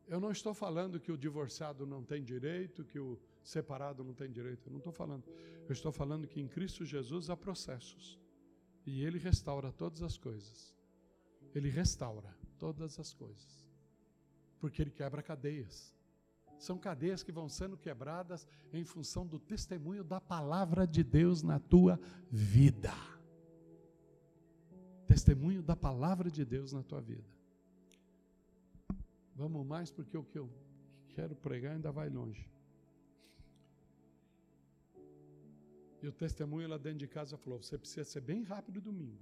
[0.07, 4.29] Eu não estou falando que o divorciado não tem direito, que o separado não tem
[4.29, 4.67] direito.
[4.67, 5.23] Eu não estou falando.
[5.67, 8.19] Eu estou falando que em Cristo Jesus há processos.
[8.85, 10.75] E Ele restaura todas as coisas.
[11.55, 13.65] Ele restaura todas as coisas.
[14.59, 15.95] Porque Ele quebra cadeias.
[16.67, 21.59] São cadeias que vão sendo quebradas em função do testemunho da palavra de Deus na
[21.59, 21.99] tua
[22.31, 22.93] vida.
[25.05, 27.29] Testemunho da palavra de Deus na tua vida.
[29.35, 30.49] Vamos mais, porque o que eu
[31.09, 32.49] quero pregar ainda vai longe.
[36.01, 39.21] E o testemunho lá dentro de casa falou: você precisa ser bem rápido domingo.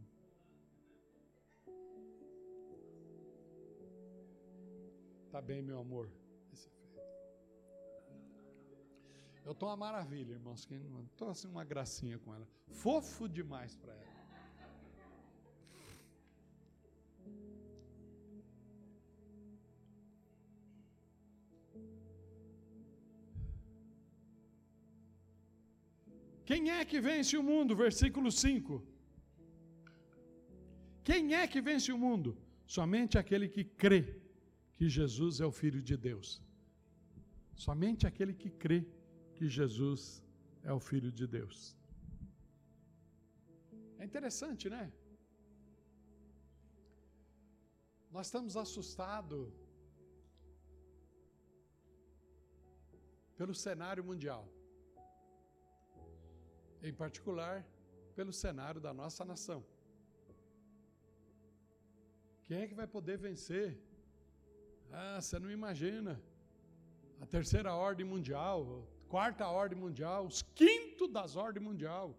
[5.32, 6.21] Tá bem, meu amor.
[9.44, 10.68] Eu estou uma maravilha, irmãos.
[11.12, 12.48] Estou assim uma gracinha com ela.
[12.68, 14.12] Fofo demais para ela.
[26.46, 27.76] Quem é que vence o mundo?
[27.76, 28.84] Versículo 5.
[31.04, 32.38] Quem é que vence o mundo?
[32.68, 34.02] Somente aquele que crê
[34.76, 36.42] que Jesus é o Filho de Deus.
[37.56, 38.86] Somente aquele que crê
[39.42, 40.02] que Jesus
[40.70, 41.76] é o Filho de Deus.
[43.98, 44.84] É interessante, né?
[48.16, 49.50] Nós estamos assustados
[53.40, 54.44] pelo cenário mundial
[56.90, 57.56] em particular
[58.20, 59.60] pelo cenário da nossa nação.
[62.46, 63.68] Quem é que vai poder vencer?
[64.92, 66.22] Ah, você não imagina.
[67.20, 68.58] A terceira ordem mundial,
[69.12, 72.18] quarta ordem mundial, os quinto das ordens mundial.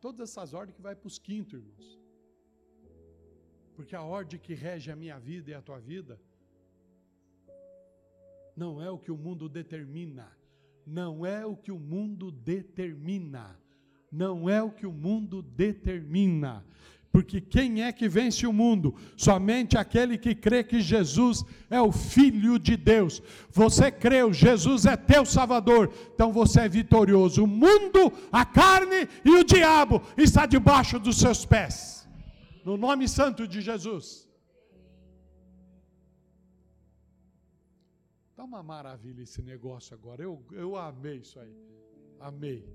[0.00, 1.98] Todas essas ordens que vai para os quintos, irmãos.
[3.76, 6.20] Porque a ordem que rege a minha vida e a tua vida
[8.62, 10.28] não é o que o mundo determina.
[10.84, 13.46] Não é o que o mundo determina
[14.12, 16.62] não é o que o mundo determina.
[17.12, 18.94] Porque quem é que vence o mundo?
[19.18, 23.22] Somente aquele que crê que Jesus é o Filho de Deus.
[23.50, 27.44] Você creu, Jesus é teu Salvador, então você é vitorioso.
[27.44, 32.08] O mundo, a carne e o diabo está debaixo dos seus pés.
[32.64, 34.26] No nome santo de Jesus.
[38.30, 40.22] Está uma maravilha esse negócio agora.
[40.22, 41.54] Eu, eu amei isso aí.
[42.18, 42.66] Amei.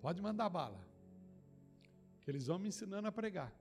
[0.00, 0.80] Pode mandar bala.
[2.20, 3.52] Que eles vão me ensinando a pregar.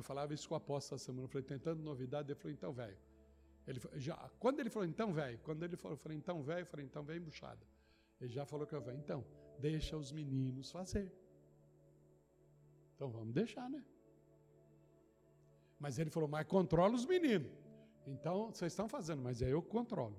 [0.00, 1.24] Eu falava isso com o apóstolo essa semana.
[1.24, 2.32] Eu falei, tentando novidade.
[2.32, 2.96] Ele falou, então, velho.
[3.66, 5.38] Ele, já, quando ele falou, então, velho.
[5.40, 6.60] Quando ele falou, eu falei, então, velho.
[6.60, 7.64] Eu falei, então, velho, embuchada.
[8.20, 8.98] Ele já falou que eu, velho.
[8.98, 9.24] Então,
[9.58, 11.12] deixa os meninos fazer.
[12.94, 13.84] Então, vamos deixar, né?
[15.78, 17.50] Mas ele falou, mas controla os meninos.
[18.06, 20.18] Então, vocês estão fazendo, mas é eu que controlo.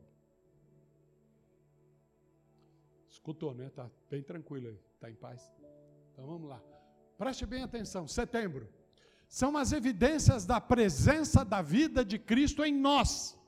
[3.10, 3.68] Escutou, né?
[3.68, 5.52] Está bem tranquilo aí, está em paz.
[6.12, 6.62] Então vamos lá.
[7.18, 8.08] Preste bem atenção.
[8.08, 8.81] Setembro.
[9.40, 13.40] São as evidências da presença da vida de Cristo em nós.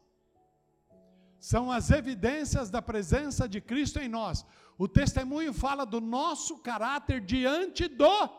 [1.37, 4.45] São as evidências da presença de Cristo em nós.
[4.77, 8.29] O testemunho fala do nosso caráter diante do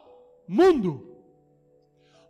[0.48, 1.18] mundo.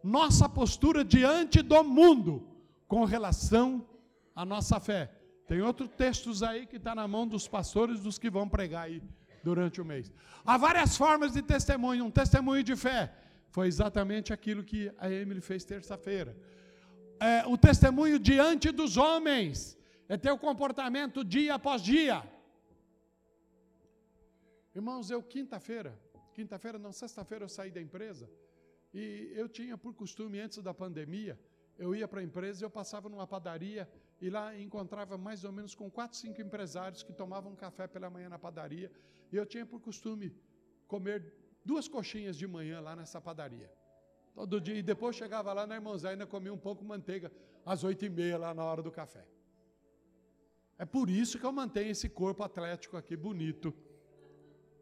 [0.03, 2.45] Nossa postura diante do mundo
[2.89, 3.87] com relação
[4.35, 5.13] à nossa fé.
[5.47, 9.01] Tem outros textos aí que está na mão dos pastores, dos que vão pregar aí
[9.45, 10.13] durante o mês.
[10.45, 12.05] Há várias formas de testemunho.
[12.05, 13.15] Um testemunho de fé
[13.55, 16.37] foi exatamente aquilo que a Emily fez terça-feira.
[17.21, 19.79] É, o testemunho diante dos homens
[20.09, 22.19] é ter o comportamento dia após dia.
[24.75, 25.93] Irmãos, eu quinta-feira,
[26.39, 28.29] quinta-feira não, sexta-feira eu saí da empresa
[28.93, 31.39] e eu tinha por costume antes da pandemia
[31.79, 33.89] eu ia para a empresa, eu passava numa padaria
[34.21, 38.29] e lá encontrava mais ou menos com quatro, cinco empresários que tomavam café pela manhã
[38.29, 38.91] na padaria.
[39.33, 40.33] E eu tinha por costume
[40.87, 41.35] comer
[41.65, 43.71] duas coxinhas de manhã lá nessa padaria.
[44.35, 44.77] Todo dia.
[44.77, 47.31] E depois chegava lá na irmãzá ainda comia um pouco de manteiga
[47.65, 49.25] às oito e meia lá na hora do café.
[50.77, 53.73] É por isso que eu mantenho esse corpo atlético aqui bonito,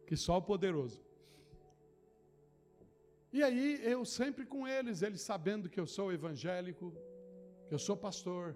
[0.07, 1.01] que só o poderoso.
[3.31, 6.93] E aí eu sempre com eles, eles sabendo que eu sou evangélico,
[7.67, 8.55] que eu sou pastor.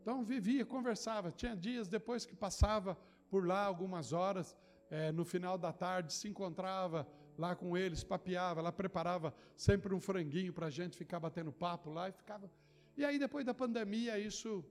[0.00, 1.30] Então vivia, conversava.
[1.30, 2.96] Tinha dias depois que passava
[3.30, 4.56] por lá algumas horas,
[4.90, 7.06] é, no final da tarde, se encontrava
[7.42, 11.88] lá com eles, papeava, lá preparava sempre um franguinho para a gente ficar batendo papo
[11.90, 12.50] lá e ficava.
[12.96, 14.64] E aí depois da pandemia isso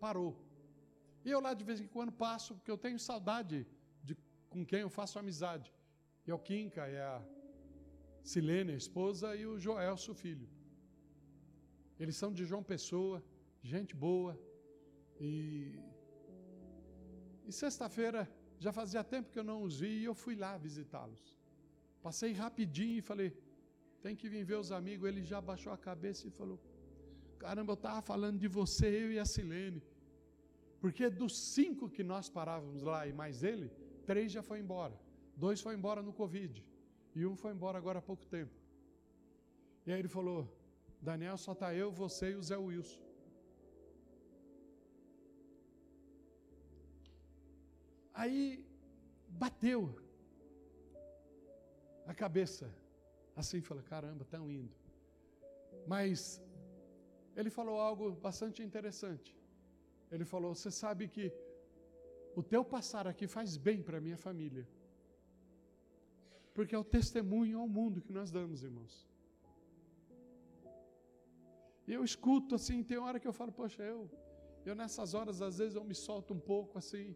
[0.00, 0.32] parou.
[1.24, 3.66] E eu lá de vez em quando passo, porque eu tenho saudade
[4.02, 4.16] de
[4.48, 5.70] com quem eu faço amizade.
[6.26, 7.22] E é o Kinka, é a
[8.22, 10.48] Silene, a esposa, e o Joelso, filho.
[12.00, 13.22] Eles são de João Pessoa,
[13.62, 14.32] gente boa.
[15.20, 15.78] E,
[17.46, 18.28] e sexta-feira,
[18.58, 21.36] já fazia tempo que eu não os vi, e eu fui lá visitá-los.
[22.02, 23.36] Passei rapidinho e falei,
[24.02, 25.08] tem que vir ver os amigos.
[25.08, 26.58] Ele já baixou a cabeça e falou,
[27.38, 29.82] caramba, eu estava falando de você, eu e a Silene.
[30.80, 33.70] Porque dos cinco que nós parávamos lá e mais ele,
[34.04, 34.96] três já foi embora.
[35.36, 36.64] Dois foi embora no Covid.
[37.14, 38.54] E um foi embora agora há pouco tempo.
[39.86, 40.40] E aí ele falou:
[41.00, 43.05] Daniel, só está eu, você e o Zé Wilson.
[48.22, 48.64] Aí
[49.44, 49.80] bateu
[52.12, 52.66] a cabeça.
[53.40, 54.74] Assim, falou: caramba, estão indo.
[55.92, 56.18] Mas
[57.38, 59.30] ele falou algo bastante interessante.
[60.10, 61.26] Ele falou: Você sabe que
[62.40, 64.66] o teu passar aqui faz bem para a minha família.
[66.54, 68.94] Porque é o testemunho ao mundo que nós damos, irmãos.
[71.86, 74.10] E eu escuto assim, tem hora que eu falo, poxa, eu,
[74.64, 77.14] eu nessas horas, às vezes eu me solto um pouco assim,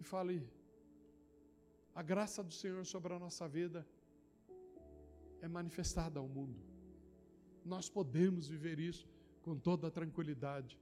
[0.00, 0.32] e falo,
[1.94, 3.86] a graça do Senhor sobre a nossa vida
[5.40, 6.60] é manifestada ao mundo.
[7.64, 9.08] Nós podemos viver isso
[9.42, 10.78] com toda a tranquilidade,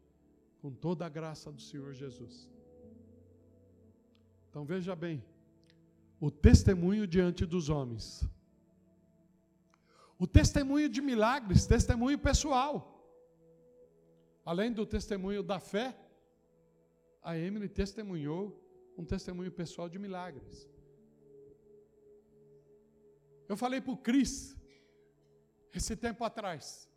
[0.60, 2.48] com toda a graça do Senhor Jesus.
[4.50, 5.22] Então veja bem,
[6.20, 8.26] o testemunho diante dos homens.
[10.18, 12.74] O testemunho de milagres, testemunho pessoal.
[14.44, 15.94] Além do testemunho da fé,
[17.22, 18.65] a Emily testemunhou
[18.96, 20.68] um testemunho pessoal de milagres.
[23.48, 24.56] Eu falei para o Cris,
[25.72, 26.88] esse tempo atrás,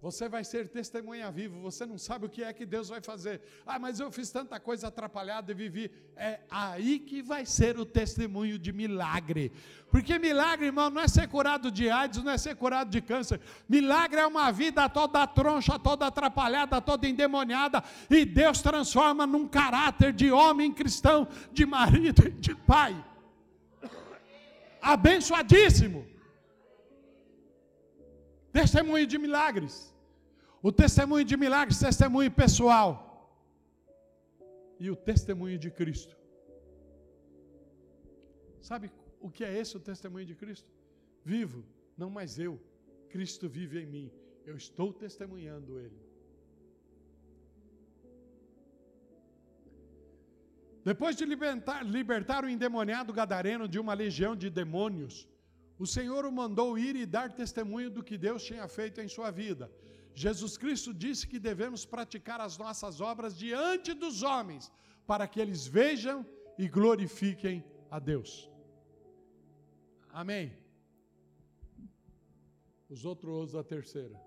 [0.00, 3.40] você vai ser testemunha viva, você não sabe o que é que Deus vai fazer.
[3.66, 5.90] Ah, mas eu fiz tanta coisa atrapalhada e vivi.
[6.16, 9.50] É aí que vai ser o testemunho de milagre.
[9.90, 13.40] Porque milagre, irmão, não é ser curado de AIDS, não é ser curado de câncer.
[13.68, 17.82] Milagre é uma vida toda troncha, toda atrapalhada, toda endemoniada.
[18.08, 23.04] E Deus transforma num caráter de homem cristão, de marido e de pai.
[24.80, 26.17] Abençoadíssimo
[28.60, 29.74] testemunho de milagres.
[30.68, 32.90] O testemunho de milagres, testemunho pessoal.
[34.84, 36.14] E o testemunho de Cristo.
[38.68, 38.86] Sabe
[39.26, 40.70] o que é esse o testemunho de Cristo?
[41.34, 41.60] Vivo,
[42.00, 42.54] não mais eu.
[43.12, 44.06] Cristo vive em mim.
[44.50, 46.00] Eu estou testemunhando Ele.
[50.90, 55.16] Depois de libertar, libertar o endemoniado gadareno de uma legião de demônios,
[55.78, 59.30] o Senhor o mandou ir e dar testemunho do que Deus tinha feito em sua
[59.30, 59.70] vida.
[60.12, 64.72] Jesus Cristo disse que devemos praticar as nossas obras diante dos homens,
[65.06, 66.26] para que eles vejam
[66.58, 68.50] e glorifiquem a Deus.
[70.10, 70.52] Amém.
[72.90, 74.18] Os outros a terceira.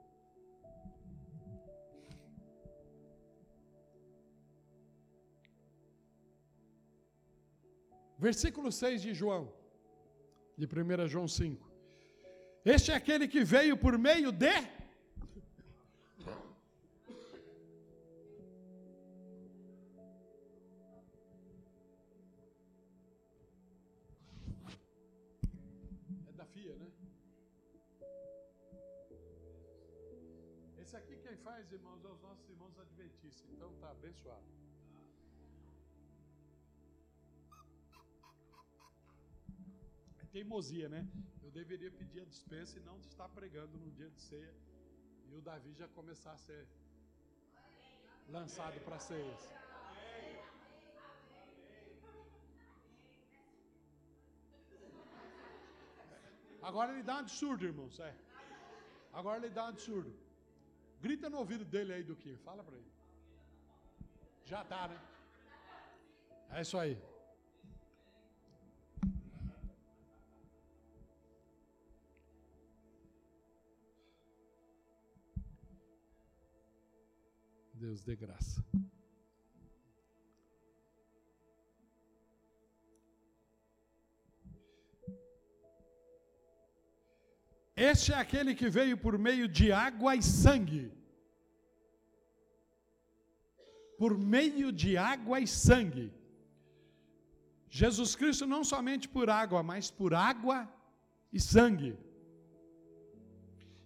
[8.18, 9.61] Versículo 6 de João
[10.58, 11.70] de 1 João 5.
[12.64, 14.48] Este é aquele que veio por meio de.
[14.48, 14.78] É
[26.36, 26.92] da FIA, né?
[30.80, 33.50] Esse aqui quem faz, irmãos, é os nossos irmãos adventistas.
[33.52, 34.46] Então tá abençoado.
[40.34, 41.02] Teimosia, né?
[41.44, 44.54] Eu deveria pedir a dispensa e não estar pregando no dia de ceia.
[45.30, 46.68] E o Davi já começar a ser
[48.30, 49.42] lançado para ceias.
[56.62, 58.00] Agora ele dá um absurdo, irmãos.
[58.00, 58.14] É.
[59.12, 60.12] Agora ele dá um de surdo.
[61.02, 62.38] Grita no ouvido dele aí do que?
[62.48, 62.92] Fala para ele.
[64.46, 65.00] Já tá, né?
[66.52, 66.94] É isso aí.
[77.84, 78.64] Deus dê graça.
[87.76, 90.86] Este é aquele que veio por meio de água e sangue.
[93.98, 96.08] Por meio de água e sangue.
[97.80, 100.58] Jesus Cristo não somente por água, mas por água
[101.34, 101.94] e sangue.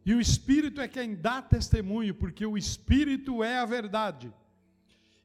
[0.05, 4.31] E o Espírito é quem dá testemunho, porque o Espírito é a verdade.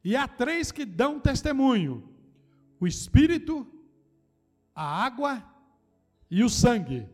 [0.02, 2.08] E há três que dão testemunho:
[2.80, 3.54] o Espírito,
[4.74, 5.44] a água
[6.30, 7.06] e o sangue.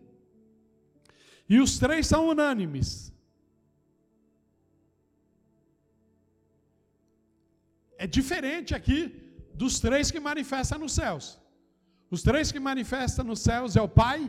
[1.49, 3.13] E os três são unânimes.
[7.99, 8.99] É diferente aqui
[9.55, 11.41] dos três que manifestam nos céus.
[12.11, 14.21] Os três que manifestam nos céus é o Pai,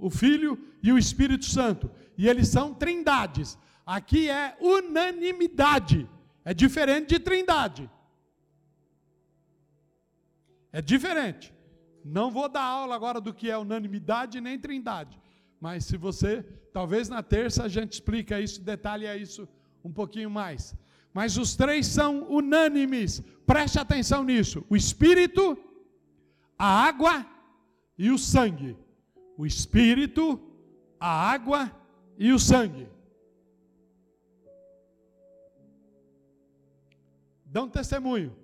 [0.00, 1.90] o Filho e o Espírito Santo.
[2.16, 3.58] E eles são trindades.
[3.84, 6.08] Aqui é unanimidade.
[6.44, 7.90] É diferente de trindade.
[10.72, 11.52] É diferente.
[12.04, 15.20] Não vou dar aula agora do que é unanimidade nem trindade.
[15.60, 16.42] Mas se você,
[16.72, 19.48] talvez na terça a gente explica isso, detalha isso
[19.84, 20.74] um pouquinho mais.
[21.12, 23.22] Mas os três são unânimes.
[23.46, 25.58] Preste atenção nisso: o Espírito,
[26.58, 27.26] a água
[27.98, 28.76] e o sangue.
[29.40, 30.38] O Espírito,
[31.00, 31.74] a água
[32.18, 32.86] e o sangue.
[37.46, 38.36] Dão testemunho.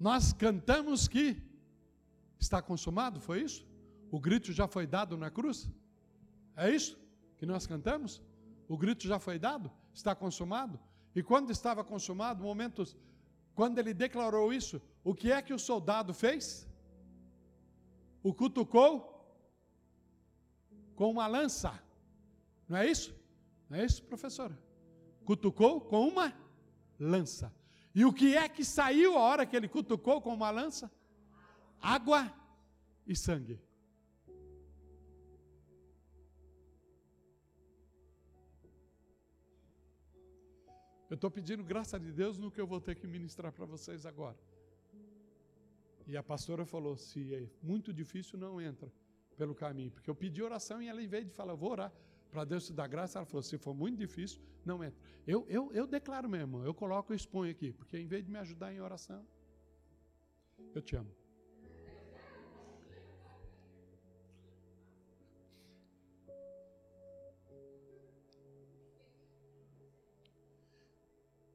[0.00, 1.40] Nós cantamos que
[2.36, 3.64] está consumado, foi isso?
[4.10, 5.70] O grito já foi dado na cruz?
[6.56, 6.98] É isso
[7.38, 8.20] que nós cantamos?
[8.66, 9.70] O grito já foi dado?
[9.94, 10.80] Está consumado?
[11.14, 12.96] E quando estava consumado, momentos,
[13.54, 16.71] quando ele declarou isso, o que é que o soldado fez?
[18.22, 19.12] O cutucou
[20.94, 21.82] com uma lança.
[22.68, 23.14] Não é isso?
[23.68, 24.56] Não é isso, professora?
[25.24, 26.32] Cutucou com uma
[26.98, 27.52] lança.
[27.94, 30.90] E o que é que saiu a hora que ele cutucou com uma lança?
[31.80, 32.32] Água
[33.06, 33.60] e sangue.
[41.10, 44.06] Eu estou pedindo graça de Deus no que eu vou ter que ministrar para vocês
[44.06, 44.38] agora.
[46.06, 48.92] E a pastora falou: se é muito difícil, não entra
[49.36, 49.90] pelo caminho.
[49.90, 51.92] Porque eu pedi oração e ela, em vez de falar, vou orar
[52.30, 54.98] para Deus te dar graça, ela falou: se for muito difícil, não entra.
[55.26, 58.38] Eu, eu, eu declaro mesmo, eu coloco e exponho aqui, porque em vez de me
[58.38, 59.24] ajudar em oração,
[60.74, 61.10] eu te amo.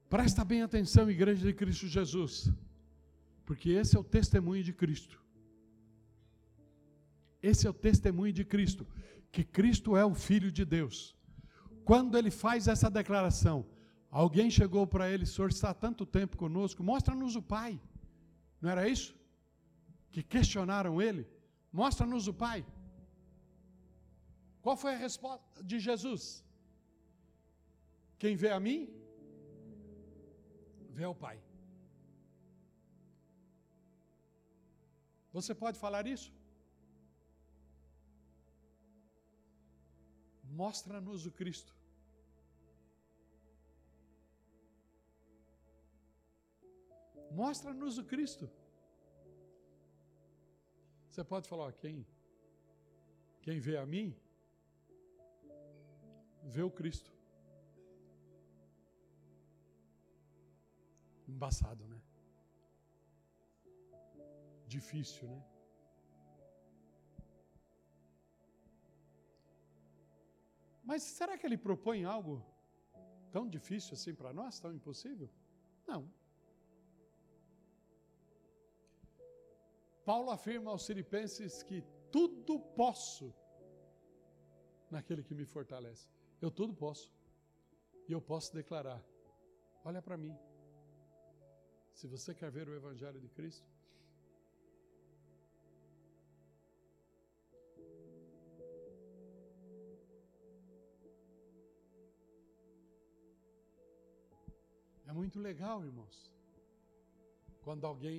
[0.09, 2.49] Presta bem atenção, igreja de Cristo Jesus,
[3.47, 5.17] porque esse é o testemunho de Cristo.
[7.41, 8.85] Esse é o testemunho de Cristo,
[9.31, 11.15] que Cristo é o Filho de Deus.
[11.85, 13.65] Quando ele faz essa declaração,
[14.11, 17.79] alguém chegou para ele, senhor está há tanto tempo conosco, mostra-nos o Pai.
[18.59, 19.15] Não era isso?
[20.11, 21.25] Que questionaram ele,
[21.71, 22.65] mostra-nos o Pai.
[24.61, 26.43] Qual foi a resposta de Jesus?
[28.19, 28.89] Quem vê a mim,
[30.89, 31.39] vê o Pai.
[35.38, 36.29] Você pode falar isso?
[40.61, 41.73] Mostra-nos o Cristo.
[47.41, 48.45] Mostra-nos o Cristo.
[51.09, 51.95] Você pode falar, ó, quem,
[53.43, 54.07] quem vê a mim,
[56.55, 57.11] vê o Cristo.
[61.35, 61.96] Embaçado, né?
[64.76, 65.41] Difícil, né?
[70.84, 72.34] Mas será que ele propõe algo
[73.32, 75.30] tão difícil assim para nós, tão impossível?
[75.86, 76.01] Não.
[80.05, 83.34] Paulo afirma aos Filipenses que tudo posso
[84.89, 86.07] naquele que me fortalece.
[86.41, 87.11] Eu tudo posso.
[88.07, 89.03] E eu posso declarar:
[89.84, 90.36] olha para mim.
[91.91, 93.68] Se você quer ver o Evangelho de Cristo,
[105.20, 106.18] muito legal, irmãos.
[107.65, 108.18] Quando alguém,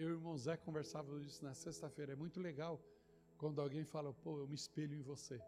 [0.00, 2.74] eu e o irmão Zé conversávamos isso na sexta-feira, é muito legal
[3.40, 5.38] quando alguém fala, pô, eu me espelho em você.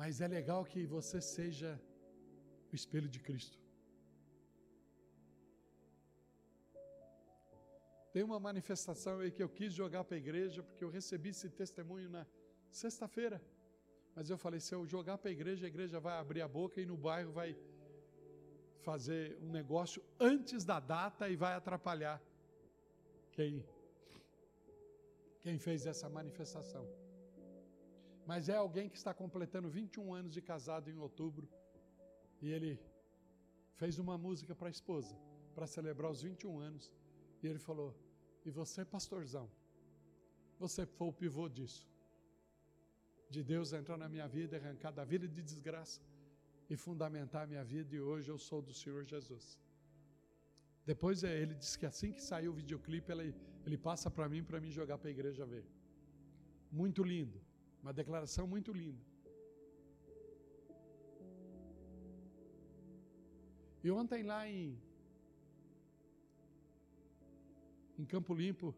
[0.00, 1.70] Mas é legal que você seja
[2.72, 3.58] o espelho de Cristo.
[8.14, 11.48] Tem uma manifestação aí que eu quis jogar para a igreja, porque eu recebi esse
[11.62, 12.24] testemunho na
[12.82, 13.38] sexta-feira.
[14.18, 16.80] Mas eu falei: se eu jogar para a igreja, a igreja vai abrir a boca
[16.80, 17.50] e no bairro vai
[18.86, 22.20] fazer um negócio antes da data e vai atrapalhar
[23.30, 23.64] quem,
[25.42, 26.84] quem fez essa manifestação.
[28.26, 31.48] Mas é alguém que está completando 21 anos de casado em outubro
[32.42, 32.72] e ele
[33.76, 35.14] fez uma música para a esposa
[35.54, 36.92] para celebrar os 21 anos.
[37.40, 37.94] E ele falou:
[38.44, 39.48] E você, pastorzão,
[40.58, 41.86] você foi o pivô disso.
[43.34, 46.00] De Deus entrar na minha vida, arrancar da vida de desgraça
[46.70, 49.58] e fundamentar a minha vida, e hoje eu sou do Senhor Jesus.
[50.90, 53.34] Depois é, ele disse que assim que saiu o videoclipe, ele,
[53.66, 55.66] ele passa para mim, para mim jogar para a igreja ver.
[56.70, 57.38] Muito lindo,
[57.82, 59.04] uma declaração muito linda.
[63.84, 64.78] E ontem lá em
[67.98, 68.74] em Campo Limpo,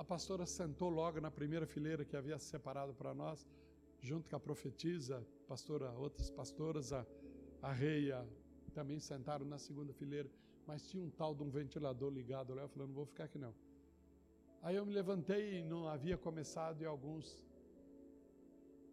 [0.00, 3.46] a pastora sentou logo na primeira fileira que havia separado para nós,
[4.00, 7.04] junto com a profetisa, pastora, outras pastoras, a,
[7.60, 8.26] a reia,
[8.72, 10.30] também sentaram na segunda fileira,
[10.66, 13.36] mas tinha um tal de um ventilador ligado lá, eu falei, não vou ficar aqui
[13.38, 13.54] não.
[14.62, 17.38] Aí eu me levantei e não havia começado e alguns,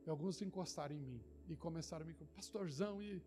[0.06, 3.24] e alguns encostaram em mim e começaram a me pastorzão e,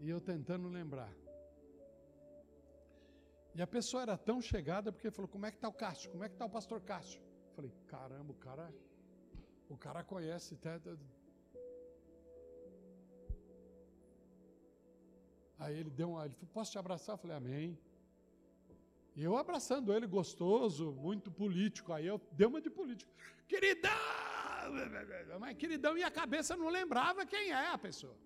[0.00, 1.12] e eu tentando lembrar.
[3.58, 6.08] E a pessoa era tão chegada porque falou: Como é que está o Cássio?
[6.12, 7.20] Como é que está o pastor Cássio?
[7.48, 8.66] Eu falei: Caramba, o cara,
[9.68, 10.80] o cara conhece até.
[15.58, 16.24] Aí ele deu uma.
[16.26, 17.14] Ele falou: Posso te abraçar?
[17.14, 17.76] Eu falei: Amém.
[19.16, 21.92] E eu abraçando ele, gostoso, muito político.
[21.92, 23.10] Aí eu dei uma de político.
[23.48, 23.90] Queridão!
[25.40, 28.16] Mas queridão, e a cabeça não lembrava quem é a pessoa.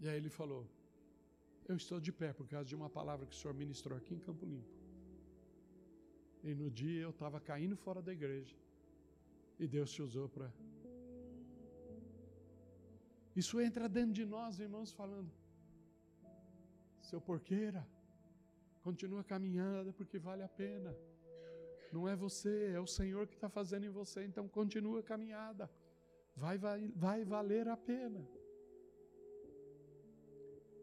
[0.00, 0.66] E aí ele falou:
[1.68, 4.18] eu estou de pé por causa de uma palavra que o senhor ministrou aqui em
[4.18, 4.74] Campo Limpo.
[6.42, 8.56] E no dia eu estava caindo fora da igreja.
[9.58, 10.52] E Deus te usou para.
[13.36, 15.30] Isso entra dentro de nós, irmãos, falando.
[17.00, 17.86] Seu porqueira,
[18.82, 20.96] continua caminhando porque vale a pena.
[21.92, 25.70] Não é você, é o Senhor que está fazendo em você, então continua a caminhada.
[26.34, 28.26] Vai, vai, vai valer a pena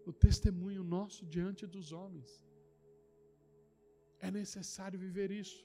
[0.10, 2.30] o testemunho nosso diante dos homens.
[4.28, 5.60] É necessário viver isso.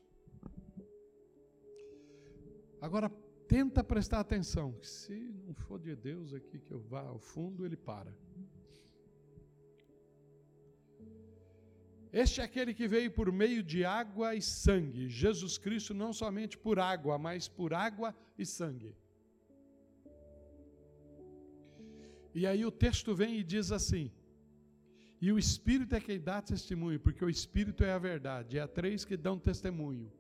[2.86, 3.08] Agora,
[3.54, 7.78] tenta prestar atenção, se não for de Deus aqui que eu vá ao fundo, ele
[7.90, 8.12] para.
[12.12, 15.08] Este é aquele que veio por meio de água e sangue.
[15.08, 18.94] Jesus Cristo não somente por água, mas por água e sangue.
[22.40, 24.12] E aí o texto vem e diz assim:
[25.24, 28.58] e o Espírito é quem dá testemunho, porque o Espírito é a verdade.
[28.58, 30.12] É a três que dão testemunho: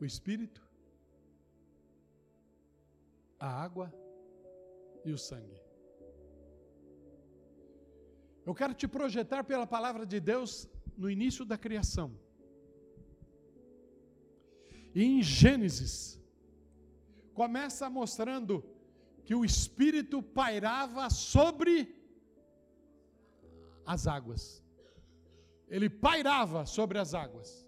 [0.00, 0.60] o Espírito,
[3.38, 3.94] a água
[5.04, 5.62] e o sangue.
[8.44, 12.10] Eu quero te projetar pela palavra de Deus no início da criação.
[14.92, 16.20] E em Gênesis,
[17.32, 18.64] começa mostrando
[19.24, 21.99] que o Espírito pairava sobre
[23.84, 24.62] as águas.
[25.68, 27.66] Ele pairava sobre as águas.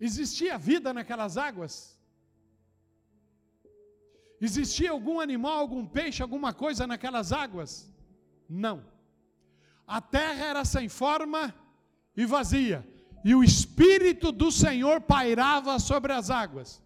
[0.00, 1.98] Existia vida naquelas águas?
[4.40, 7.90] Existia algum animal, algum peixe, alguma coisa naquelas águas?
[8.48, 8.84] Não.
[9.86, 11.54] A terra era sem forma
[12.16, 12.86] e vazia,
[13.24, 16.82] e o Espírito do Senhor pairava sobre as águas.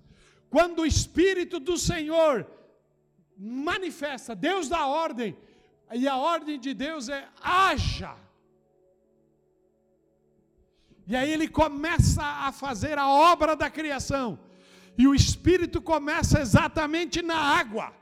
[0.51, 2.47] Quando o Espírito do Senhor
[3.37, 5.37] manifesta, Deus dá ordem,
[5.93, 8.14] e a ordem de Deus é haja.
[11.07, 14.39] E aí ele começa a fazer a obra da criação.
[14.97, 17.95] E o Espírito começa exatamente na água.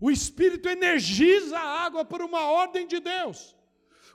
[0.00, 3.56] O Espírito energiza a água por uma ordem de Deus.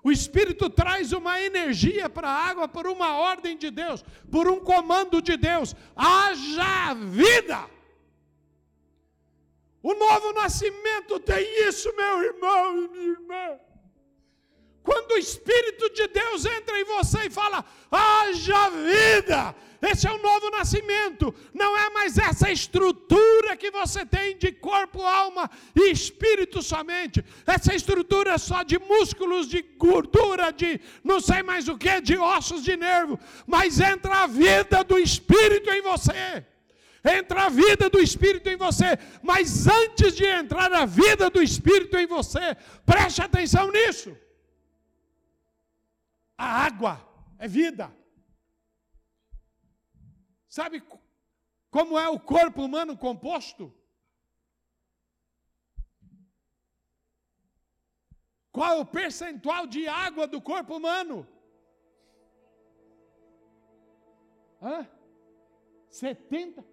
[0.03, 4.59] O Espírito traz uma energia para a água por uma ordem de Deus, por um
[4.59, 5.75] comando de Deus.
[5.95, 7.69] Haja vida.
[9.83, 13.59] O novo nascimento tem isso, meu irmão e minha irmã.
[14.81, 19.53] Quando o Espírito de Deus entra em você e fala: haja vida.
[19.81, 21.35] Esse é o novo nascimento.
[21.53, 27.23] Não é mais essa estrutura que você tem de corpo, alma e espírito somente.
[27.45, 32.63] Essa estrutura só de músculos, de gordura, de não sei mais o que, de ossos
[32.63, 33.19] de nervo.
[33.45, 36.45] Mas entra a vida do Espírito em você
[37.03, 41.97] entra a vida do Espírito em você, mas antes de entrar a vida do Espírito
[41.97, 44.17] em você, preste atenção nisso.
[46.37, 46.95] A água
[47.37, 47.93] é vida.
[50.47, 50.81] Sabe
[51.69, 53.73] como é o corpo humano composto?
[58.51, 61.27] Qual é o percentual de água do corpo humano?
[64.61, 64.87] Hã?
[65.89, 66.72] 70?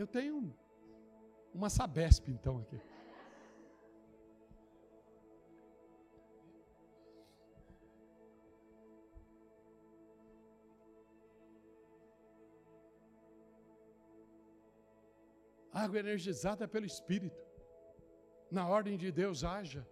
[0.00, 0.36] Eu tenho
[1.52, 2.80] uma Sabesp, então, aqui.
[15.70, 17.44] Água energizada pelo Espírito.
[18.50, 19.86] Na ordem de Deus, haja.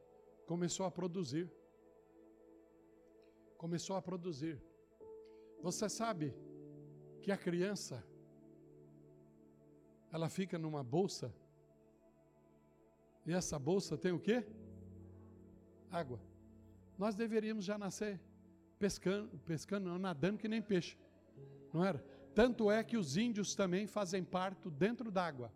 [0.46, 1.52] Começou a produzir.
[3.59, 4.56] Começou a produzir.
[5.61, 6.34] Você sabe
[7.20, 8.02] que a criança
[10.12, 11.32] ela fica numa bolsa.
[13.26, 14.46] E essa bolsa tem o quê?
[15.90, 16.20] Água.
[16.96, 18.20] Nós deveríamos já nascer
[18.78, 20.96] pescando, pescando, nadando que nem peixe.
[21.72, 21.98] Não era?
[22.34, 25.52] Tanto é que os índios também fazem parto dentro d'água.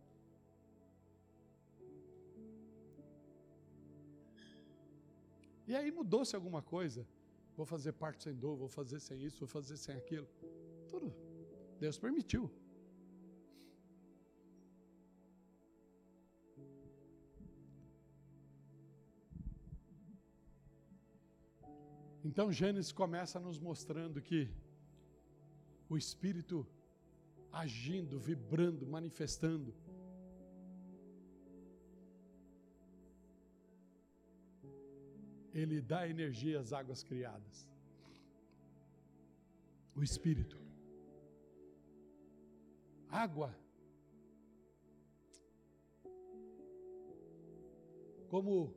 [5.66, 7.06] E aí mudou-se alguma coisa.
[7.56, 10.28] Vou fazer parto sem dor, vou fazer sem isso, vou fazer sem aquilo.
[10.88, 11.14] Tudo.
[11.78, 12.50] Deus permitiu.
[22.24, 24.48] Então Gênesis começa nos mostrando que
[25.88, 26.66] o Espírito
[27.52, 29.74] agindo, vibrando, manifestando.
[35.52, 37.68] Ele dá energia às águas criadas.
[39.94, 40.58] O Espírito.
[43.08, 43.54] Água.
[48.28, 48.74] Como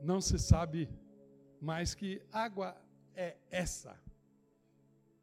[0.00, 0.88] não se sabe
[1.60, 2.76] mais que água
[3.14, 3.98] é essa.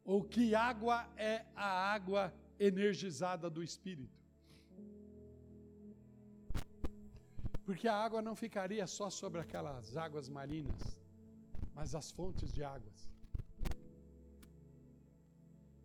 [0.04, 4.16] Ou que água é a água energizada do Espírito.
[7.64, 10.96] Porque a água não ficaria só sobre aquelas águas marinas,
[11.74, 13.10] mas as fontes de águas.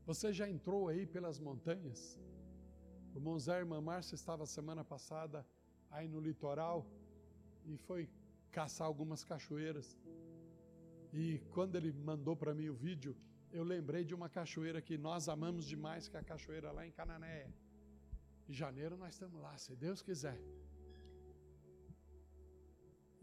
[0.05, 2.19] Você já entrou aí pelas montanhas?
[3.15, 5.45] O Monzé Irmã Márcia estava semana passada
[5.89, 6.85] aí no litoral
[7.65, 8.09] e foi
[8.57, 9.87] caçar algumas cachoeiras.
[11.13, 11.25] E
[11.55, 13.13] quando ele mandou para mim o vídeo,
[13.51, 16.91] eu lembrei de uma cachoeira que nós amamos demais, que é a cachoeira lá em
[16.99, 17.51] Cananéia.
[18.49, 20.39] Em janeiro nós estamos lá, se Deus quiser.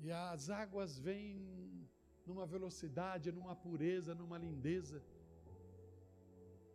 [0.05, 1.89] E as águas vêm
[2.29, 5.03] numa velocidade, numa pureza, numa lindeza.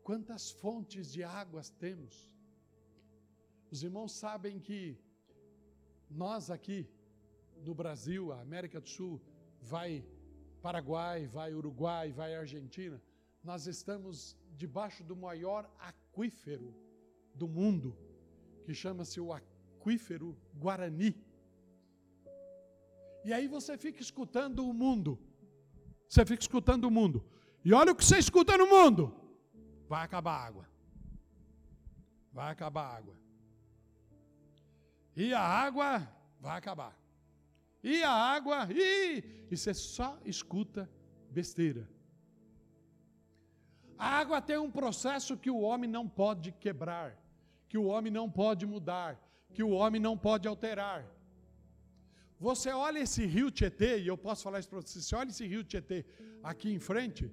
[0.07, 2.15] Quantas fontes de águas temos?
[3.73, 4.79] Os irmãos sabem que
[6.23, 6.79] nós aqui,
[7.65, 9.21] no Brasil, a América do Sul,
[9.61, 10.05] vai
[10.61, 13.01] Paraguai, vai Uruguai, vai Argentina,
[13.43, 16.73] nós estamos debaixo do maior aquífero
[17.35, 17.97] do mundo,
[18.63, 21.13] que chama-se o aquífero Guarani.
[23.25, 25.19] E aí você fica escutando o mundo.
[26.07, 27.25] Você fica escutando o mundo.
[27.65, 29.13] E olha o que você escuta no mundo.
[29.87, 30.69] Vai acabar a água.
[32.31, 33.15] Vai acabar a água.
[35.15, 36.07] E a água
[36.39, 37.02] vai acabar
[37.83, 40.89] e a água, e, e você só escuta
[41.29, 41.89] besteira.
[43.97, 47.17] A água tem um processo que o homem não pode quebrar,
[47.67, 49.11] que o homem não pode mudar,
[49.53, 51.05] que o homem não pode alterar.
[52.39, 55.45] Você olha esse rio Tietê, e eu posso falar isso para você, você olha esse
[55.45, 56.05] rio Tietê
[56.41, 57.31] aqui em frente,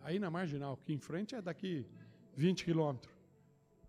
[0.00, 1.86] aí na marginal, aqui em frente é daqui
[2.34, 3.14] 20 quilômetros,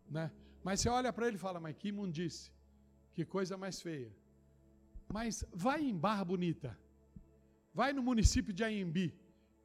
[0.09, 0.31] né?
[0.63, 2.51] Mas você olha para ele e fala, mas que imundice,
[3.13, 4.11] que coisa mais feia.
[5.11, 6.77] Mas vai em Barra Bonita,
[7.73, 9.13] vai no município de Aembi,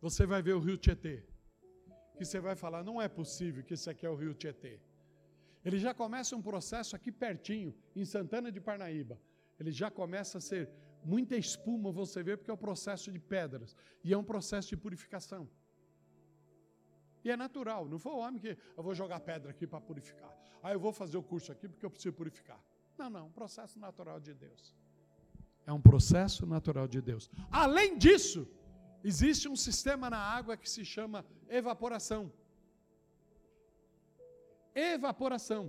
[0.00, 1.24] você vai ver o rio Tietê.
[2.16, 4.80] Que você vai falar, não é possível que esse aqui é o rio Tietê.
[5.64, 9.20] Ele já começa um processo aqui pertinho, em Santana de Parnaíba.
[9.58, 10.70] Ele já começa a ser
[11.04, 13.76] muita espuma, você vê, porque é um processo de pedras.
[14.02, 15.48] E é um processo de purificação.
[17.22, 20.34] E é natural, não foi o homem que eu vou jogar pedra aqui para purificar.
[20.62, 22.62] Ah, eu vou fazer o curso aqui porque eu preciso purificar.
[22.96, 24.74] Não, não, um processo natural de Deus.
[25.70, 27.24] É um processo natural de Deus.
[27.64, 28.40] Além disso,
[29.10, 31.18] existe um sistema na água que se chama
[31.60, 32.22] evaporação.
[34.74, 35.62] Evaporação.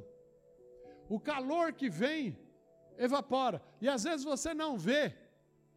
[1.16, 2.24] O calor que vem
[3.08, 3.62] evapora.
[3.84, 5.04] E às vezes você não vê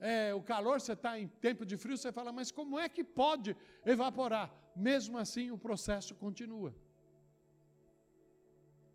[0.01, 3.05] é, o calor, você está em tempo de frio, você fala, mas como é que
[3.05, 3.55] pode
[3.95, 4.49] evaporar?
[4.75, 6.75] Mesmo assim, o processo continua.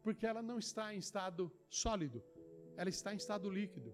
[0.01, 2.19] Porque ela não está em estado sólido,
[2.75, 3.93] ela está em estado líquido.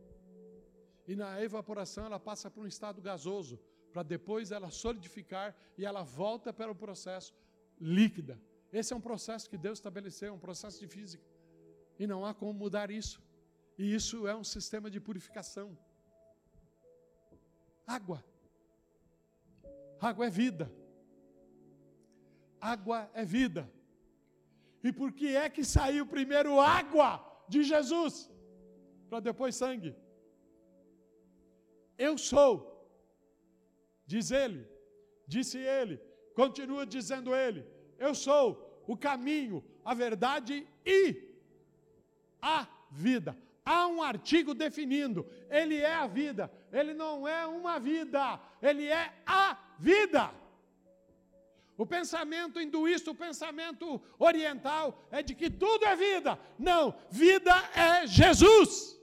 [1.08, 3.60] E na evaporação ela passa por um estado gasoso,
[3.92, 7.34] para depois ela solidificar e ela volta para o processo
[7.80, 8.40] líquida.
[8.72, 11.24] Esse é um processo que Deus estabeleceu, um processo de física.
[11.98, 13.22] E não há como mudar isso.
[13.78, 15.78] E isso é um sistema de purificação.
[17.86, 18.24] Água.
[20.00, 20.72] Água é vida.
[22.60, 23.72] Água é vida.
[24.84, 28.30] E por que é que saiu primeiro água de Jesus?
[29.10, 29.96] Para depois sangue.
[31.98, 32.54] Eu sou,
[34.06, 34.68] diz ele,
[35.28, 36.00] disse ele,
[36.34, 37.66] continua dizendo ele,
[37.98, 41.24] eu sou o caminho, a verdade e
[42.42, 43.38] a vida.
[43.66, 49.12] Há um artigo definindo, ele é a vida, ele não é uma vida, ele é
[49.26, 50.32] a vida.
[51.78, 56.40] O pensamento hinduísta, o pensamento oriental é de que tudo é vida.
[56.58, 58.95] Não, vida é Jesus.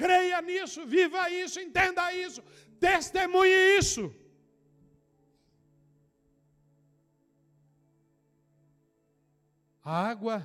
[0.00, 2.42] Creia nisso, viva isso, entenda isso,
[2.78, 4.14] testemunhe isso.
[9.82, 10.36] A água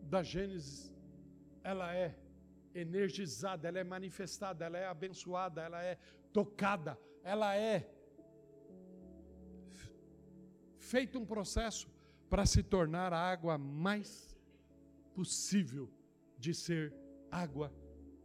[0.00, 0.90] da Gênesis,
[1.62, 2.16] ela é
[2.74, 5.98] energizada, ela é manifestada, ela é abençoada, ela é
[6.32, 7.76] tocada, ela é
[10.78, 11.86] feito um processo
[12.30, 14.34] para se tornar a água mais
[15.14, 15.92] possível
[16.38, 16.94] de ser
[17.30, 17.70] água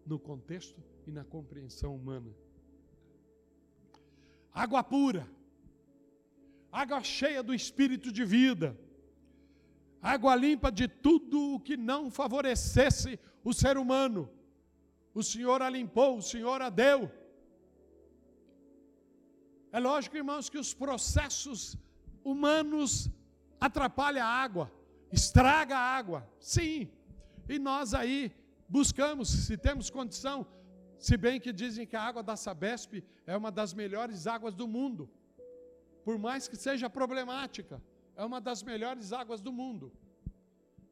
[0.06, 2.32] no contexto e na compreensão humana.
[4.54, 5.28] Água pura,
[6.72, 8.78] água cheia do espírito de vida,
[10.02, 14.30] água limpa de tudo o que não favorecesse o ser humano.
[15.14, 17.12] O Senhor a limpou, o Senhor a deu.
[19.72, 21.78] É lógico, irmãos, que os processos
[22.24, 23.10] humanos
[23.60, 24.72] atrapalham a água,
[25.12, 26.30] estraga a água.
[26.40, 26.90] Sim.
[27.48, 28.32] E nós aí
[28.68, 30.48] buscamos, se temos condição,
[30.98, 34.68] se bem que dizem que a água da Sabesp é uma das melhores águas do
[34.68, 35.10] mundo.
[36.04, 37.82] Por mais que seja problemática,
[38.16, 39.92] é uma das melhores águas do mundo.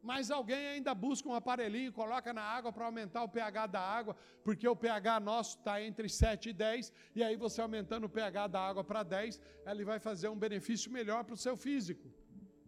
[0.01, 4.17] Mas alguém ainda busca um aparelhinho, coloca na água para aumentar o pH da água,
[4.43, 8.47] porque o pH nosso está entre 7 e 10, e aí você aumentando o pH
[8.47, 12.11] da água para 10, ele vai fazer um benefício melhor para o seu físico.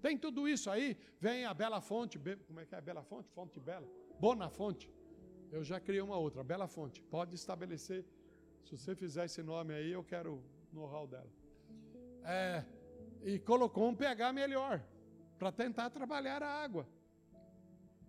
[0.01, 3.30] Tem tudo isso aí, vem a Bela Fonte, como é que é a Bela Fonte?
[3.32, 3.88] Fonte Bela?
[4.18, 4.89] Bona Fonte.
[5.56, 7.01] Eu já criei uma outra, Bela Fonte.
[7.01, 8.03] Pode estabelecer,
[8.66, 10.43] se você fizer esse nome aí, eu quero o
[10.76, 11.32] know-how dela.
[12.26, 12.66] É,
[13.24, 14.84] e colocou um pH melhor,
[15.39, 16.86] para tentar trabalhar a água.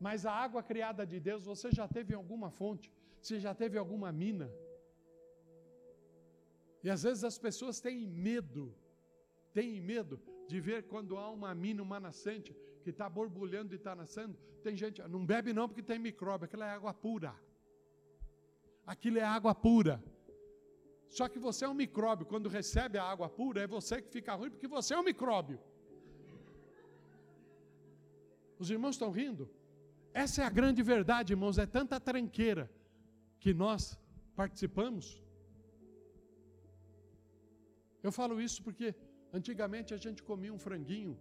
[0.01, 2.93] Mas a água criada de Deus, você já teve em alguma fonte?
[3.23, 4.51] Você já teve alguma mina?
[6.83, 8.75] E às vezes as pessoas têm medo,
[9.55, 12.57] têm medo de ver quando há uma mina, uma nascente,
[12.87, 14.35] que está borbulhando e está nascendo.
[14.65, 17.33] Tem gente, não bebe não porque tem micróbio, aquilo é água pura.
[18.93, 19.95] Aquilo é água pura.
[21.17, 24.37] Só que você é um micróbio, quando recebe a água pura, é você que fica
[24.39, 25.59] ruim porque você é um micróbio.
[28.63, 29.51] Os irmãos estão rindo?
[30.15, 31.59] Essa é a grande verdade, irmãos.
[31.59, 32.71] É tanta tranqueira
[33.41, 33.99] que nós
[34.41, 35.21] participamos.
[38.07, 38.95] Eu falo isso porque
[39.39, 41.19] antigamente a gente comia um franguinho.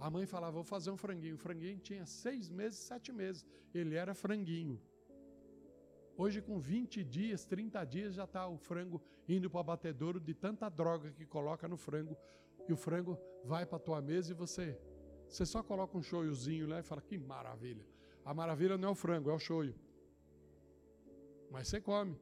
[0.00, 1.34] A mãe falava, vou fazer um franguinho.
[1.34, 3.44] O franguinho tinha seis meses, sete meses.
[3.74, 4.80] Ele era franguinho.
[6.16, 10.34] Hoje, com 20 dias, 30 dias, já está o frango indo para o abatedouro de
[10.34, 12.16] tanta droga que coloca no frango.
[12.66, 14.78] E o frango vai para a tua mesa e você,
[15.28, 17.86] você só coloca um shoyuzinho lá e fala, que maravilha.
[18.24, 19.74] A maravilha não é o frango, é o choio.
[21.50, 22.18] Mas você come.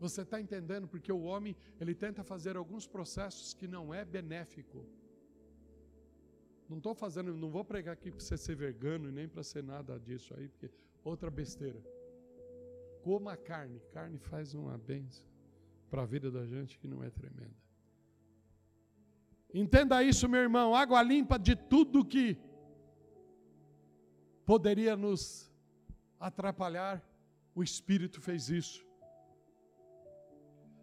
[0.00, 0.88] Você está entendendo?
[0.88, 4.86] Porque o homem ele tenta fazer alguns processos que não é benéfico.
[6.72, 9.62] Não estou fazendo, não vou pregar aqui para você ser vegano e nem para ser
[9.62, 10.70] nada disso aí, porque
[11.04, 11.78] outra besteira.
[13.02, 13.78] Coma carne.
[13.92, 15.26] Carne faz uma benção
[15.90, 17.54] para a vida da gente que não é tremenda.
[19.52, 20.74] Entenda isso, meu irmão.
[20.74, 22.38] Água limpa de tudo que
[24.46, 25.52] poderia nos
[26.18, 27.06] atrapalhar,
[27.54, 28.82] o Espírito fez isso.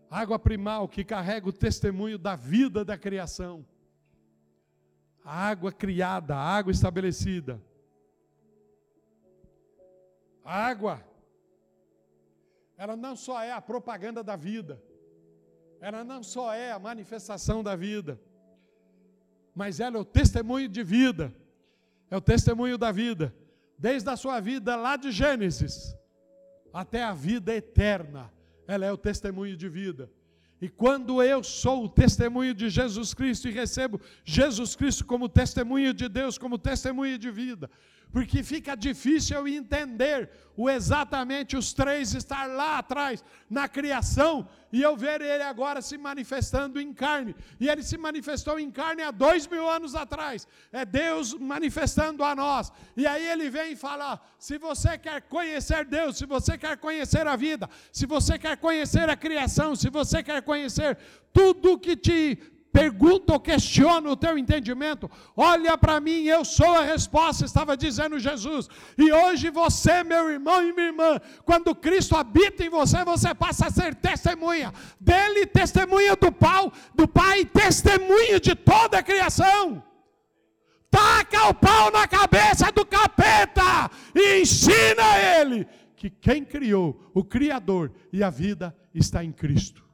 [0.08, 3.66] Água primal que carrega o testemunho da vida da criação.
[5.24, 7.62] A água criada, a água estabelecida.
[10.44, 11.04] A água
[12.80, 14.82] ela não só é a propaganda da vida,
[15.82, 18.18] ela não só é a manifestação da vida,
[19.54, 21.36] mas ela é o testemunho de vida,
[22.10, 23.36] é o testemunho da vida,
[23.78, 25.94] desde a sua vida lá de Gênesis
[26.72, 28.32] até a vida eterna,
[28.66, 30.10] ela é o testemunho de vida.
[30.62, 35.94] E quando eu sou o testemunho de Jesus Cristo e recebo Jesus Cristo como testemunho
[35.94, 37.70] de Deus, como testemunho de vida,
[38.12, 44.82] porque fica difícil eu entender o exatamente os três estar lá atrás na criação e
[44.82, 47.36] eu ver ele agora se manifestando em carne.
[47.60, 50.48] E ele se manifestou em carne há dois mil anos atrás.
[50.72, 52.72] É Deus manifestando a nós.
[52.98, 57.28] E aí ele vem e fala: se você quer conhecer Deus, se você quer conhecer
[57.28, 60.98] a vida, se você quer conhecer a criação, se você quer conhecer
[61.32, 62.40] tudo que te
[62.80, 68.18] pergunta ou questiona o teu entendimento, olha para mim, eu sou a resposta, estava dizendo
[68.18, 68.70] Jesus.
[68.98, 73.68] E hoje você, meu irmão e minha irmã, quando Cristo habita em você, você passa
[73.68, 79.84] a ser testemunha dele, testemunha do Pai, do Pai, testemunha de toda a criação.
[80.90, 85.68] Taca o pau na cabeça do capeta e ensina ele
[85.98, 89.89] que quem criou, o Criador e a vida está em Cristo.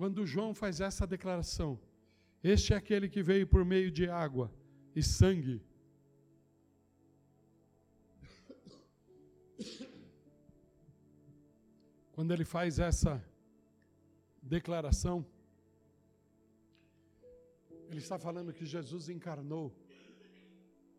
[0.00, 1.78] Quando João faz essa declaração,
[2.42, 4.50] este é aquele que veio por meio de água
[4.96, 5.62] e sangue.
[12.12, 13.22] Quando ele faz essa
[14.42, 15.16] declaração,
[17.90, 19.70] ele está falando que Jesus encarnou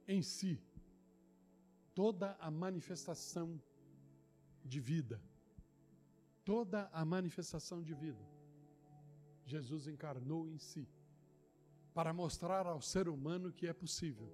[0.08, 0.62] em si
[1.96, 3.60] toda a manifestação
[4.64, 5.20] de vida.
[6.46, 8.41] Toda a manifestação de vida.
[9.46, 10.88] Jesus encarnou em si
[11.94, 14.32] para mostrar ao ser humano que é possível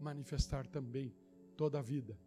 [0.00, 1.14] manifestar também
[1.56, 2.18] toda a vida.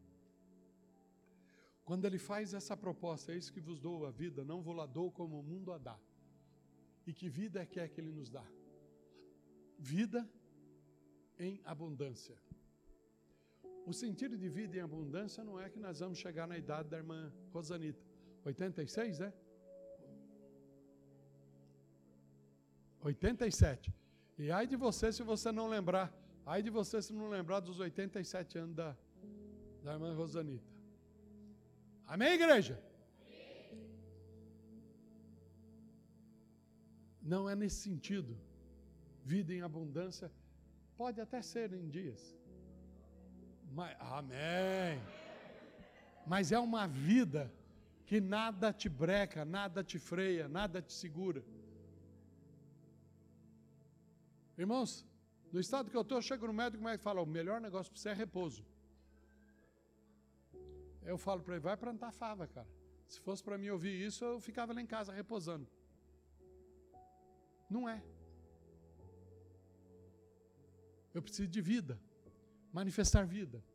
[1.84, 5.12] Quando ele faz essa proposta, eis que vos dou a vida, não vou lá dou
[5.12, 5.98] como o mundo a dá.
[7.06, 8.46] E que vida é que é que ele nos dá?
[9.78, 10.30] Vida
[11.40, 12.38] em abundância.
[13.86, 16.98] O sentido de vida em abundância não é que nós vamos chegar na idade da
[16.98, 18.06] irmã Rosanita.
[18.46, 19.34] 86, é?
[23.02, 23.94] 87.
[24.38, 26.12] E ai de você se você não lembrar.
[26.46, 28.96] Ai de você se não lembrar dos 87 anos da,
[29.84, 30.70] da irmã Rosanita.
[32.08, 32.82] Amém, igreja?
[37.22, 38.38] Não é nesse sentido.
[39.24, 40.32] Vida em abundância
[40.98, 42.36] pode até ser em dias.
[43.72, 45.00] Mas, amém.
[46.26, 47.52] Mas é uma vida
[48.06, 51.44] que nada te breca, nada te freia, nada te segura.
[54.64, 55.04] Irmãos,
[55.52, 58.00] no estado que eu estou, eu chego no médico e fala: o melhor negócio para
[58.00, 58.64] você é repouso.
[61.02, 62.70] Eu falo para ele: vai plantar fava, cara.
[63.08, 65.68] Se fosse para mim ouvir isso, eu ficava lá em casa repousando.
[67.68, 68.04] Não é.
[71.12, 72.00] Eu preciso de vida,
[72.72, 73.66] manifestar vida.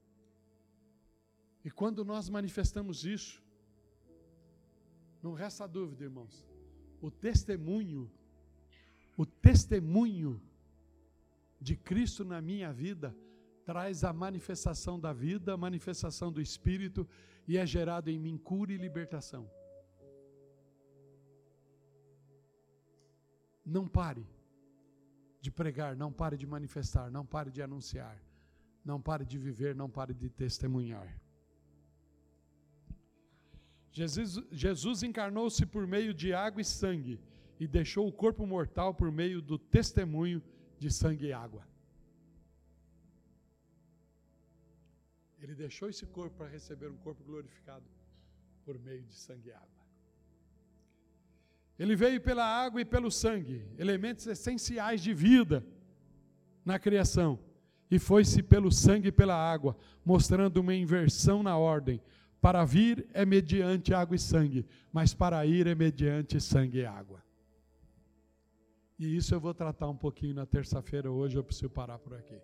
[1.64, 3.43] E quando nós manifestamos isso,
[5.20, 6.47] não resta dúvida, irmãos,
[7.01, 8.09] o testemunho,
[9.16, 10.41] o testemunho
[11.61, 13.15] de Cristo na minha vida
[13.65, 17.07] traz a manifestação da vida, a manifestação do Espírito
[17.49, 19.51] e é gerado em mim cura e libertação.
[23.65, 24.25] Não pare
[25.41, 28.23] de pregar, não pare de manifestar, não pare de anunciar,
[28.85, 31.21] não pare de viver, não pare de testemunhar.
[33.91, 37.19] Jesus, Jesus encarnou-se por meio de água e sangue
[37.59, 40.43] e deixou o corpo mortal por meio do testemunho
[40.79, 41.62] de sangue e água.
[45.41, 47.85] Ele deixou esse corpo para receber um corpo glorificado
[48.64, 49.87] por meio de sangue e água.
[51.79, 55.64] Ele veio pela água e pelo sangue, elementos essenciais de vida
[56.64, 57.39] na criação,
[57.91, 62.01] e foi-se pelo sangue e pela água, mostrando uma inversão na ordem.
[62.41, 67.26] Para vir é mediante água e sangue, mas para ir é mediante sangue e água.
[68.99, 72.41] E isso eu vou tratar um pouquinho na terça-feira, hoje eu preciso parar por aqui.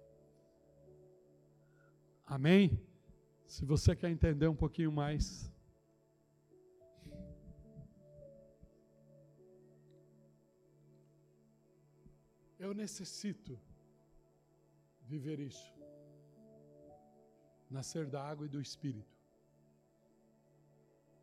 [2.27, 2.79] Amém?
[3.47, 5.51] Se você quer entender um pouquinho mais.
[12.59, 13.59] Eu necessito
[15.03, 15.75] viver isso.
[17.71, 19.19] Nascer da água e do Espírito.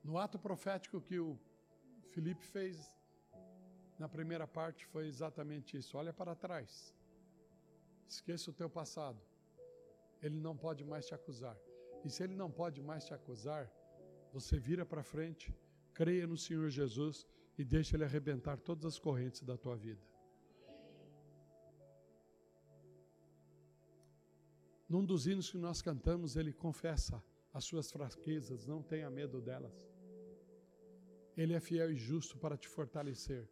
[0.03, 1.39] No ato profético que o
[2.01, 2.98] Felipe fez
[3.99, 5.97] na primeira parte foi exatamente isso.
[5.97, 6.95] Olha para trás.
[8.07, 9.21] Esqueça o teu passado.
[10.21, 11.57] Ele não pode mais te acusar.
[12.03, 13.69] E se ele não pode mais te acusar,
[14.31, 15.53] você vira para frente,
[15.93, 17.27] creia no Senhor Jesus
[17.57, 20.01] e deixa ele arrebentar todas as correntes da tua vida.
[24.87, 27.21] Num dos hinos que nós cantamos, ele confessa
[27.53, 29.87] as suas fraquezas, não tenha medo delas.
[31.35, 33.47] Ele é fiel e justo para te fortalecer.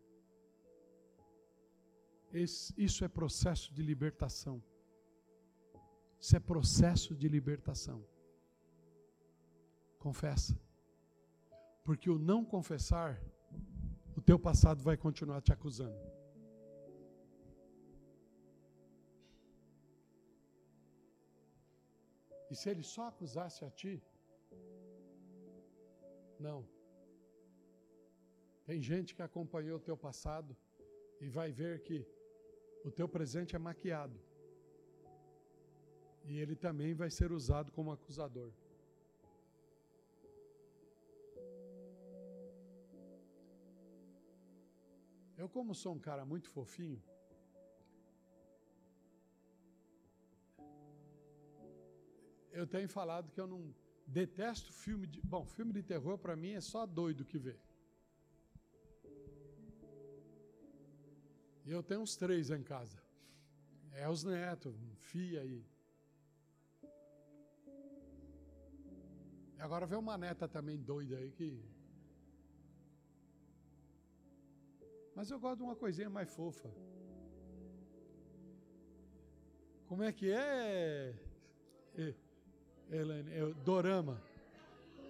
[2.31, 4.61] Esse, isso é processo de libertação.
[6.19, 8.03] Isso é processo de libertação.
[9.99, 10.59] Confessa.
[11.83, 13.21] Porque o não confessar,
[14.15, 15.97] o teu passado vai continuar te acusando.
[22.49, 24.01] E se ele só acusasse a ti?
[26.39, 26.67] Não.
[28.65, 30.55] Tem gente que acompanhou o teu passado
[31.21, 32.05] e vai ver que
[32.83, 34.19] o teu presente é maquiado.
[36.25, 38.51] E ele também vai ser usado como acusador.
[45.37, 47.01] Eu, como sou um cara muito fofinho,
[52.51, 53.73] eu tenho falado que eu não
[54.05, 55.21] detesto filme de.
[55.21, 57.55] Bom, filme de terror para mim é só doido que vê.
[61.71, 63.01] Eu tenho uns três em casa.
[63.91, 65.65] É os netos, fia aí.
[69.57, 71.63] E agora vem uma neta também doida aí que.
[75.15, 76.69] Mas eu gosto de uma coisinha mais fofa.
[79.87, 81.15] Como é que é?
[82.91, 84.21] Helene, dorama.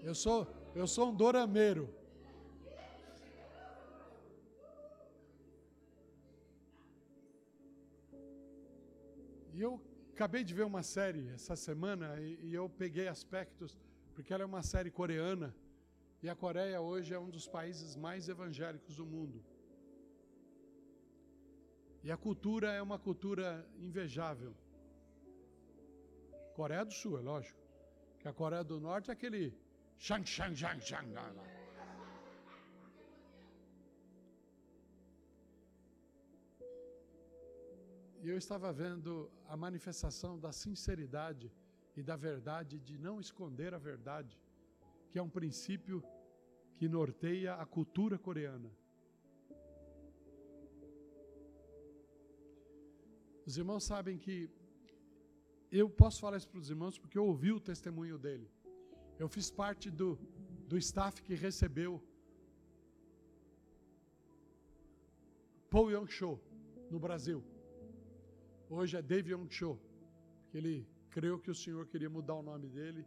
[0.02, 1.90] Eu sou, eu sou um dorameiro.
[9.58, 9.82] E eu
[10.14, 13.76] acabei de ver uma série essa semana e, e eu peguei aspectos,
[14.14, 15.50] porque ela é uma série coreana
[16.22, 19.44] e a Coreia hoje é um dos países mais evangélicos do mundo.
[22.04, 24.54] E a cultura é uma cultura invejável.
[26.54, 27.60] Coreia do Sul, é lógico.
[28.20, 29.58] Que a Coreia do Norte é aquele
[29.98, 31.12] shang shang shang shang
[38.24, 41.52] E eu estava vendo a manifestação da sinceridade
[41.96, 44.40] e da verdade de não esconder a verdade,
[45.10, 46.04] que é um princípio
[46.78, 48.72] que norteia a cultura coreana.
[53.46, 54.50] Os irmãos sabem que
[55.72, 58.50] eu posso falar isso para os irmãos porque eu ouvi o testemunho dele.
[59.18, 60.20] Eu fiz parte do,
[60.68, 62.02] do staff que recebeu
[65.70, 66.40] Paul Young Show
[66.92, 67.44] no Brasil.
[68.70, 69.04] Hoje é
[69.50, 69.80] Show,
[70.44, 73.06] porque ele creu que o Senhor queria mudar o nome dele.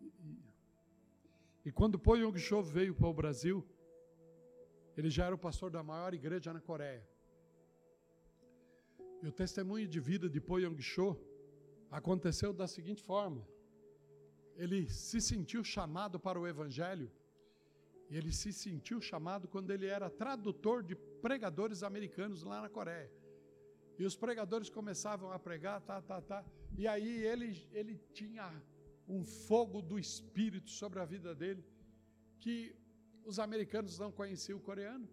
[0.00, 0.38] E,
[1.66, 3.62] e quando Paul Young Show veio para o Brasil,
[4.96, 7.06] ele já era o pastor da maior igreja na Coreia.
[9.22, 11.14] E o testemunho de vida de Paul Young Cho
[11.90, 13.46] aconteceu da seguinte forma:
[14.56, 17.10] ele se sentiu chamado para o Evangelho,
[18.08, 23.17] e ele se sentiu chamado quando ele era tradutor de pregadores americanos lá na Coreia.
[23.98, 26.44] E os pregadores começavam a pregar, tá, tá, tá.
[26.76, 28.50] E aí ele, ele tinha
[29.08, 31.64] um fogo do Espírito sobre a vida dele,
[32.38, 32.76] que
[33.24, 35.08] os americanos não conheciam o coreano.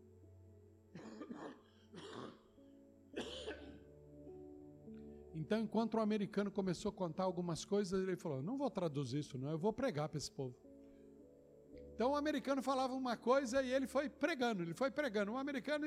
[5.33, 9.37] Então, enquanto o americano começou a contar algumas coisas, ele falou: Não vou traduzir isso,
[9.37, 10.55] não, eu vou pregar para esse povo.
[11.93, 15.31] Então, o americano falava uma coisa e ele foi pregando, ele foi pregando.
[15.31, 15.85] O americano,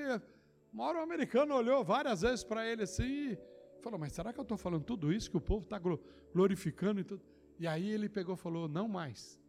[0.73, 3.39] uma hora o americano olhou várias vezes para ele assim e
[3.83, 5.81] falou: Mas será que eu estou falando tudo isso que o povo está
[6.33, 7.23] glorificando e tudo?
[7.59, 9.41] E aí ele pegou e falou: Não mais.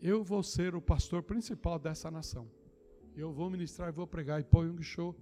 [0.00, 2.50] Eu vou ser o pastor principal dessa nação.
[3.14, 4.40] Eu vou ministrar e vou pregar.
[4.40, 5.14] E um show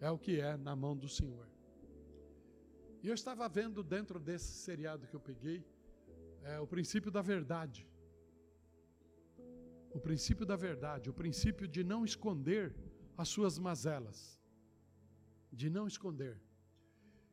[0.00, 1.48] é o que é na mão do Senhor.
[3.02, 5.64] E eu estava vendo dentro desse seriado que eu peguei
[6.42, 7.88] é, o princípio da verdade.
[9.90, 12.74] O princípio da verdade, o princípio de não esconder
[13.16, 14.37] as suas mazelas.
[15.52, 16.40] De não esconder.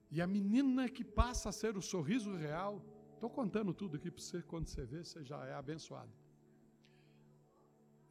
[0.10, 2.82] E a menina que passa a ser o sorriso real,
[3.14, 6.12] estou contando tudo aqui para você, quando você vê, você já é abençoado.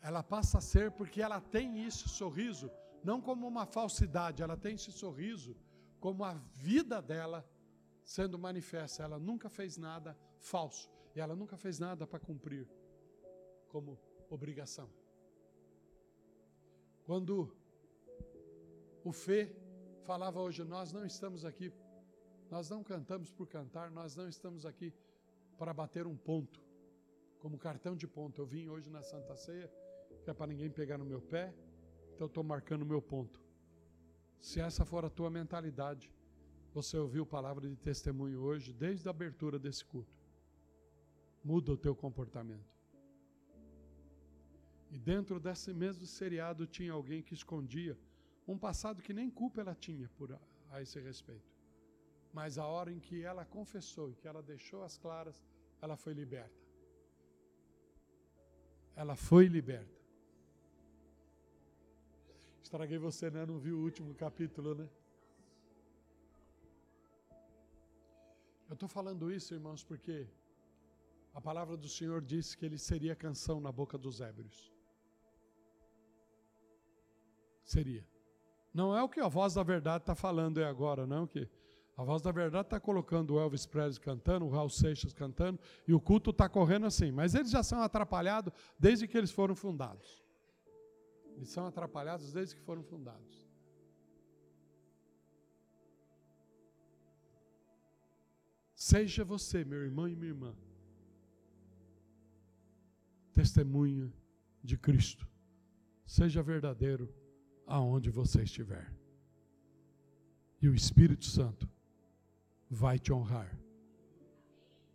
[0.01, 2.71] Ela passa a ser porque ela tem esse sorriso,
[3.03, 5.57] não como uma falsidade, ela tem esse sorriso
[5.99, 7.49] como a vida dela
[8.05, 9.03] sendo manifesta.
[9.03, 12.69] Ela nunca fez nada falso e ela nunca fez nada para cumprir
[13.69, 13.99] como
[14.29, 14.91] obrigação.
[17.05, 17.57] Quando
[19.03, 19.55] o Fê
[20.05, 21.73] falava hoje, nós não estamos aqui
[22.51, 24.93] Nós não cantamos por cantar, nós não estamos aqui
[25.59, 26.61] para bater um ponto,
[27.39, 28.41] como cartão de ponto.
[28.41, 29.71] Eu vim hoje na Santa Ceia,
[30.23, 31.55] que é para ninguém pegar no meu pé,
[32.13, 33.41] então eu estou marcando o meu ponto.
[34.41, 36.13] Se essa for a tua mentalidade,
[36.73, 40.15] você ouviu palavra de testemunho hoje, desde a abertura desse culto.
[41.43, 42.73] Muda o teu comportamento.
[44.91, 47.99] E dentro desse mesmo seriado tinha alguém que escondia
[48.47, 50.33] um passado que nem culpa ela tinha por
[50.71, 51.53] a, esse respeito.
[52.33, 55.43] Mas a hora em que ela confessou e que ela deixou as claras,
[55.81, 56.63] ela foi liberta.
[58.97, 59.99] Ela foi liberta.
[62.63, 63.47] Estraguei você, né?
[63.47, 64.89] Não viu o último capítulo, né?
[68.69, 70.27] Eu estou falando isso, irmãos, porque
[71.33, 74.73] a palavra do Senhor disse que ele seria canção na boca dos ébrios.
[77.65, 78.05] Seria.
[78.75, 81.49] Não é o que a voz da verdade está falando é agora, não que
[81.97, 85.95] a voz da verdade está colocando o Elvis Presley cantando, o Raul Seixas cantando, e
[85.95, 87.13] o culto está correndo assim.
[87.13, 90.25] Mas eles já são atrapalhados desde que eles foram fundados.
[91.37, 93.49] Eles são atrapalhados desde que foram fundados.
[98.75, 100.55] Seja você, meu irmão e minha irmã,
[103.33, 104.13] testemunha
[104.65, 105.27] de Cristo.
[106.05, 107.09] Seja verdadeiro
[107.67, 108.93] aonde você estiver.
[110.61, 111.69] E o Espírito Santo
[112.71, 113.59] vai te honrar.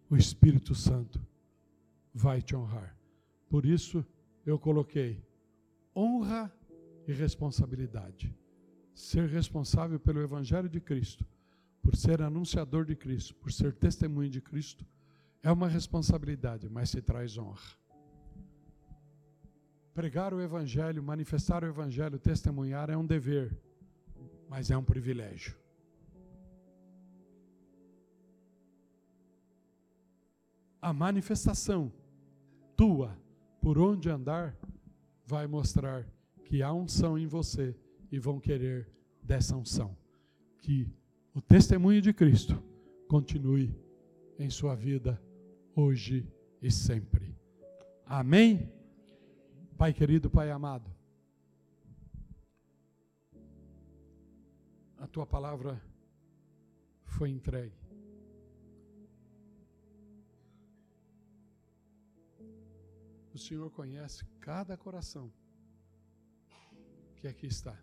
[0.10, 1.22] O Espírito Santo
[2.14, 2.98] vai te honrar.
[3.50, 4.06] Por isso
[4.46, 5.24] eu coloquei
[5.96, 6.52] honra
[7.08, 8.36] e responsabilidade.
[8.94, 11.26] Ser responsável pelo Evangelho de Cristo,
[11.82, 14.86] por ser anunciador de Cristo, por ser testemunho de Cristo,
[15.42, 17.79] é uma responsabilidade, mas se traz honra.
[20.00, 23.54] Pregar o Evangelho, manifestar o Evangelho, testemunhar é um dever,
[24.48, 25.58] mas é um privilégio.
[30.82, 31.92] A manifestação
[32.78, 33.14] tua,
[33.62, 34.58] por onde andar,
[35.26, 36.08] vai mostrar
[36.46, 37.76] que há unção em você
[38.10, 38.90] e vão querer
[39.22, 39.98] dessa unção.
[40.62, 40.88] Que
[41.36, 42.58] o testemunho de Cristo
[43.10, 43.76] continue
[44.40, 45.22] em sua vida
[45.76, 46.26] hoje
[46.62, 47.36] e sempre.
[48.06, 48.79] Amém?
[49.80, 50.94] Pai querido, Pai amado,
[54.98, 55.82] a tua palavra
[57.06, 57.80] foi entregue.
[63.34, 65.32] O Senhor conhece cada coração
[67.16, 67.82] que aqui está.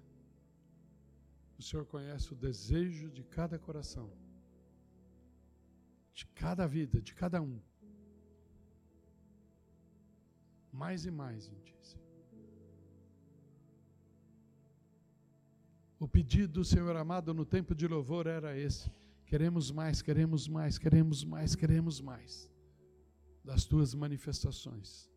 [1.58, 4.12] O Senhor conhece o desejo de cada coração,
[6.12, 7.58] de cada vida, de cada um.
[10.70, 11.75] Mais e mais em ti,
[15.98, 18.90] O pedido do Senhor amado no tempo de louvor era esse:
[19.24, 22.50] queremos mais, queremos mais, queremos mais, queremos mais
[23.42, 25.10] das tuas manifestações.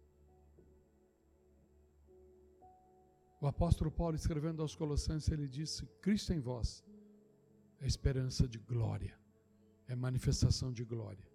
[3.41, 6.83] O apóstolo Paulo, escrevendo aos Colossenses, ele disse: Cristo em vós
[7.79, 9.17] é esperança de glória,
[9.87, 11.27] é manifestação de glória.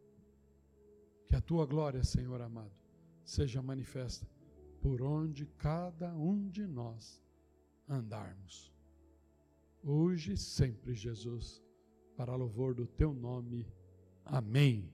[1.28, 2.74] Que a tua glória, Senhor amado,
[3.24, 4.26] seja manifesta
[4.80, 7.22] por onde cada um de nós
[7.88, 8.73] andarmos.
[9.86, 11.62] Hoje e sempre, Jesus,
[12.16, 13.66] para louvor do teu nome.
[14.24, 14.90] Amém.